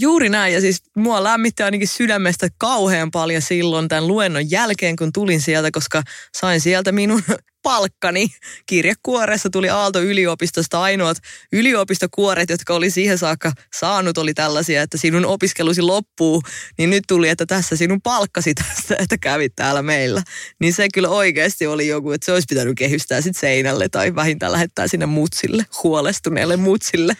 Juuri 0.00 0.28
näin, 0.28 0.54
ja 0.54 0.60
siis 0.60 0.82
mua 0.96 1.24
lämmitti 1.24 1.62
ainakin 1.62 1.88
sydämestä 1.88 2.48
kauhean 2.58 3.10
paljon 3.10 3.42
silloin 3.42 3.88
tämän 3.88 4.08
luennon 4.08 4.50
jälkeen, 4.50 4.96
kun 4.96 5.12
tulin 5.12 5.40
sieltä, 5.40 5.70
koska 5.70 6.02
sain 6.36 6.60
sieltä 6.60 6.92
minun 6.92 7.22
palkkani. 7.62 8.28
Kirjekuoressa 8.66 9.50
tuli 9.50 9.68
Aalto-yliopistosta 9.70 10.82
ainoat 10.82 11.16
yliopistokuoret, 11.52 12.50
jotka 12.50 12.74
oli 12.74 12.90
siihen 12.90 13.18
saakka 13.18 13.52
saanut, 13.74 14.18
oli 14.18 14.34
tällaisia, 14.34 14.82
että 14.82 14.98
sinun 14.98 15.26
opiskelusi 15.26 15.82
loppuu, 15.82 16.42
niin 16.78 16.90
nyt 16.90 17.04
tuli, 17.08 17.28
että 17.28 17.46
tässä 17.46 17.76
sinun 17.76 18.02
palkkasi 18.02 18.54
tästä, 18.54 18.96
että 18.98 19.18
kävit 19.18 19.52
täällä 19.56 19.82
meillä. 19.82 20.22
Niin 20.60 20.72
se 20.72 20.88
kyllä 20.94 21.08
oikeasti 21.08 21.66
oli 21.66 21.86
joku, 21.86 22.12
että 22.12 22.24
se 22.24 22.32
olisi 22.32 22.46
pitänyt 22.48 22.74
kehystää 22.76 23.20
sitten 23.20 23.40
seinälle 23.40 23.88
tai 23.88 24.14
vähintään 24.14 24.52
lähettää 24.52 24.88
sinne 24.88 25.06
mutsille, 25.06 25.66
huolestuneelle 25.82 26.56
mutsille. 26.56 27.12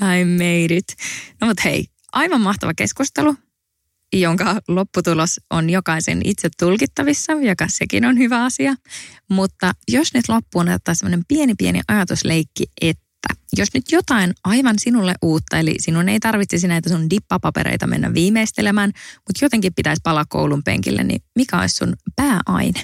I 0.00 0.24
made 0.24 0.76
it. 0.76 0.86
No 1.40 1.46
mutta 1.46 1.62
hei, 1.64 1.84
aivan 2.12 2.40
mahtava 2.40 2.72
keskustelu, 2.76 3.34
jonka 4.12 4.60
lopputulos 4.68 5.40
on 5.50 5.70
jokaisen 5.70 6.20
itse 6.24 6.48
tulkittavissa, 6.58 7.32
joka 7.32 7.66
sekin 7.68 8.04
on 8.04 8.18
hyvä 8.18 8.44
asia. 8.44 8.74
Mutta 9.30 9.72
jos 9.88 10.14
nyt 10.14 10.28
loppuun 10.28 10.68
ottaa 10.68 10.94
semmoinen 10.94 11.24
pieni 11.28 11.54
pieni 11.58 11.80
ajatusleikki, 11.88 12.64
että 12.80 13.08
jos 13.56 13.68
nyt 13.74 13.92
jotain 13.92 14.34
aivan 14.44 14.78
sinulle 14.78 15.14
uutta, 15.22 15.58
eli 15.58 15.74
sinun 15.78 16.08
ei 16.08 16.20
tarvitsisi 16.20 16.68
näitä 16.68 16.88
sun 16.88 17.10
dippapapereita 17.10 17.86
mennä 17.86 18.14
viimeistelemään, 18.14 18.92
mutta 19.16 19.44
jotenkin 19.44 19.74
pitäisi 19.74 20.00
palaa 20.04 20.24
koulun 20.28 20.62
penkille, 20.64 21.04
niin 21.04 21.22
mikä 21.36 21.60
olisi 21.60 21.76
sun 21.76 21.94
pääaine? 22.16 22.82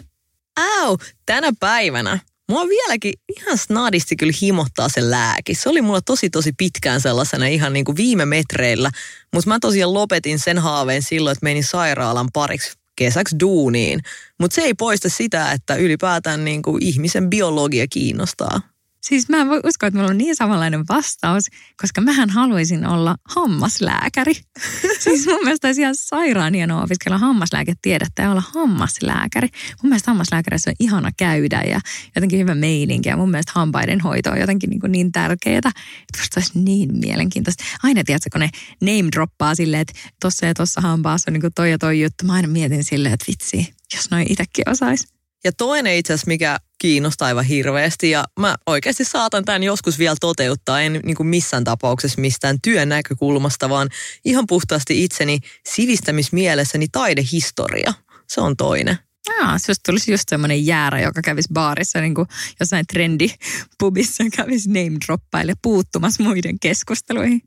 Au, 0.57 0.99
tänä 1.27 1.53
päivänä 1.61 2.19
Mua 2.51 2.69
vieläkin 2.69 3.13
ihan 3.37 3.59
snadisti 3.59 4.17
kyllä 4.17 4.33
himottaa 4.43 4.89
se 4.89 5.11
lääki. 5.11 5.55
Se 5.55 5.69
oli 5.69 5.83
mulla 5.83 6.01
tosi 6.01 6.31
tosi 6.31 6.53
pitkään 6.59 7.01
sellaisena 7.01 7.47
ihan 7.47 7.73
niin 7.73 7.85
kuin 7.85 7.97
viime 7.97 8.25
metreillä. 8.25 8.91
Mutta 9.35 9.51
mä 9.51 9.59
tosiaan 9.61 9.95
lopetin 9.95 10.39
sen 10.39 10.59
haaveen 10.59 11.03
silloin, 11.03 11.33
että 11.33 11.45
menin 11.45 11.65
sairaalan 11.65 12.29
pariksi 12.33 12.73
kesäksi 12.97 13.37
duuniin. 13.41 14.01
Mutta 14.41 14.55
se 14.55 14.63
ei 14.63 14.75
poista 14.75 15.09
sitä, 15.09 15.53
että 15.53 15.77
ylipäätään 15.77 16.45
niin 16.45 16.63
kuin 16.63 16.83
ihmisen 16.83 17.31
biologia 17.31 17.87
kiinnostaa. 17.91 18.74
Siis 19.09 19.29
mä 19.29 19.37
en 19.41 19.49
voi 19.49 19.61
uskoa, 19.65 19.87
että 19.87 19.99
mulla 19.99 20.11
on 20.11 20.19
niin 20.19 20.37
samanlainen 20.37 20.85
vastaus, 20.89 21.45
koska 21.81 22.01
mähän 22.01 22.31
haluaisin 22.31 22.87
olla 22.87 23.17
hammaslääkäri. 23.35 24.33
siis 25.05 25.27
mun 25.27 25.43
mielestä 25.43 25.69
olisi 25.69 25.81
ihan 25.81 25.95
sairaan 25.97 26.55
hienoa 26.55 26.83
opiskella 26.83 27.19
hammaslääketiedettä 27.19 28.23
ja 28.23 28.31
olla 28.31 28.43
hammaslääkäri. 28.55 29.49
Mun 29.83 29.91
mielestä 29.91 30.11
hammaslääkärissä 30.11 30.71
on 30.71 30.75
ihana 30.81 31.11
käydä 31.17 31.63
ja 31.63 31.81
jotenkin 32.15 32.39
hyvä 32.39 32.55
meininki 32.55 33.09
ja 33.09 33.17
mun 33.17 33.31
mielestä 33.31 33.53
hampaiden 33.55 34.01
hoito 34.01 34.31
on 34.31 34.41
jotenkin 34.41 34.71
niin, 34.71 34.81
niin 34.89 35.13
tärkeää. 35.13 35.59
Että 35.59 35.73
musta 36.19 36.41
olisi 36.41 36.59
niin 36.59 36.99
mielenkiintoista. 36.99 37.65
Aina 37.83 38.05
tiedätkö, 38.05 38.31
kun 38.33 38.41
ne 38.41 38.51
name 38.81 39.09
droppaa 39.13 39.55
silleen, 39.55 39.81
että 39.81 39.95
tossa 40.21 40.47
ja 40.47 40.55
tossa 40.55 40.81
hampaassa 40.81 41.31
on 41.31 41.33
niin 41.33 41.41
kuin 41.41 41.53
toi 41.55 41.71
ja 41.71 41.79
toi 41.79 42.01
juttu. 42.01 42.25
Mä 42.25 42.33
aina 42.33 42.49
mietin 42.49 42.85
silleen, 42.85 43.15
että 43.15 43.27
vitsi, 43.29 43.75
jos 43.95 44.11
noin 44.11 44.27
itsekin 44.31 44.69
osaisi. 44.71 45.07
Ja 45.45 45.53
toinen 45.53 45.97
itse 45.97 46.13
asiassa, 46.13 46.29
mikä 46.29 46.59
kiinnostaa 46.85 47.29
aivan 47.29 47.45
hirveästi 47.45 48.11
ja 48.11 48.25
mä 48.41 48.55
oikeasti 48.67 49.05
saatan 49.05 49.45
tämän 49.45 49.63
joskus 49.63 49.99
vielä 49.99 50.17
toteuttaa, 50.21 50.81
en 50.81 51.01
niin 51.05 51.17
kuin 51.17 51.27
missään 51.27 51.65
tapauksessa 51.65 52.21
mistään 52.21 52.57
työn 52.63 52.89
näkökulmasta, 52.89 53.69
vaan 53.69 53.89
ihan 54.25 54.45
puhtaasti 54.47 55.05
itseni 55.05 55.39
sivistämismielessäni 55.69 56.87
taidehistoria. 56.93 57.95
Se 58.29 58.41
on 58.41 58.57
toinen. 58.57 58.99
Jaa, 59.29 59.59
se 59.59 59.73
tulisi 59.87 60.13
just 60.13 60.29
semmoinen 60.29 60.67
jäärä, 60.67 61.01
joka 61.01 61.23
kävisi 61.23 61.49
baarissa 61.53 62.01
niin 62.01 62.15
kuin 62.15 62.29
jossain 62.61 62.87
trendipubissa 62.87 64.25
kävisi 64.37 64.69
name 64.69 64.99
droppaille 65.07 65.55
puuttumassa 65.63 66.23
muiden 66.23 66.59
keskusteluihin. 66.59 67.43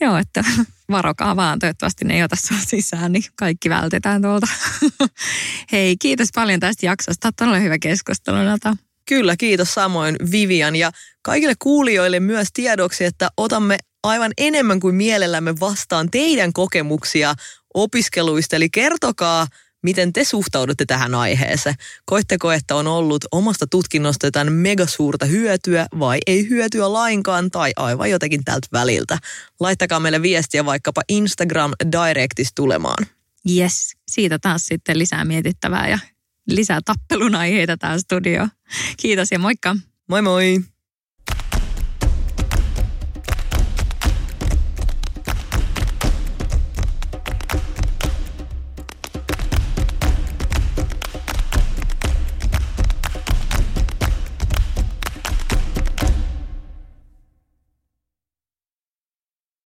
Joo, 0.00 0.16
että 0.16 0.44
varokaa 0.90 1.36
vaan, 1.36 1.58
toivottavasti 1.58 2.04
ne 2.04 2.14
ei 2.16 2.22
ota 2.22 2.36
sua 2.36 2.56
sisään, 2.66 3.12
niin 3.12 3.24
kaikki 3.36 3.70
vältetään 3.70 4.22
tuolta. 4.22 4.46
Hei, 5.72 5.96
kiitos 5.96 6.28
paljon 6.34 6.60
tästä 6.60 6.86
jaksosta. 6.86 7.30
Todella 7.36 7.58
hyvä 7.58 7.78
keskustelu, 7.78 8.36
Nata. 8.36 8.76
Kyllä, 9.08 9.36
kiitos 9.36 9.74
samoin 9.74 10.16
Vivian 10.30 10.76
ja 10.76 10.90
kaikille 11.22 11.54
kuulijoille 11.58 12.20
myös 12.20 12.48
tiedoksi, 12.52 13.04
että 13.04 13.28
otamme 13.36 13.78
aivan 14.02 14.32
enemmän 14.38 14.80
kuin 14.80 14.94
mielellämme 14.94 15.60
vastaan 15.60 16.10
teidän 16.10 16.52
kokemuksia 16.52 17.34
opiskeluista. 17.74 18.56
Eli 18.56 18.70
kertokaa, 18.70 19.46
miten 19.82 20.12
te 20.12 20.24
suhtaudutte 20.24 20.86
tähän 20.86 21.14
aiheeseen. 21.14 21.74
Koitteko, 22.04 22.52
että 22.52 22.74
on 22.74 22.86
ollut 22.86 23.24
omasta 23.32 23.66
tutkinnosta 23.66 24.26
jotain 24.26 24.52
megasuurta 24.52 25.26
hyötyä 25.26 25.86
vai 25.98 26.18
ei 26.26 26.48
hyötyä 26.48 26.92
lainkaan 26.92 27.50
tai 27.50 27.72
aivan 27.76 28.10
jotenkin 28.10 28.44
tältä 28.44 28.68
väliltä? 28.72 29.18
Laittakaa 29.60 30.00
meille 30.00 30.22
viestiä 30.22 30.64
vaikkapa 30.64 31.02
Instagram 31.08 31.72
Directis 31.92 32.52
tulemaan. 32.54 33.06
Yes, 33.50 33.96
siitä 34.08 34.38
taas 34.38 34.66
sitten 34.66 34.98
lisää 34.98 35.24
mietittävää 35.24 35.88
ja 35.88 35.98
lisää 36.48 36.80
tappelun 36.84 37.34
aiheita 37.34 37.76
tämä 37.76 37.98
studio. 37.98 38.48
Kiitos 38.96 39.32
ja 39.32 39.38
moikka. 39.38 39.76
Moi 40.08 40.22
moi. 40.22 40.60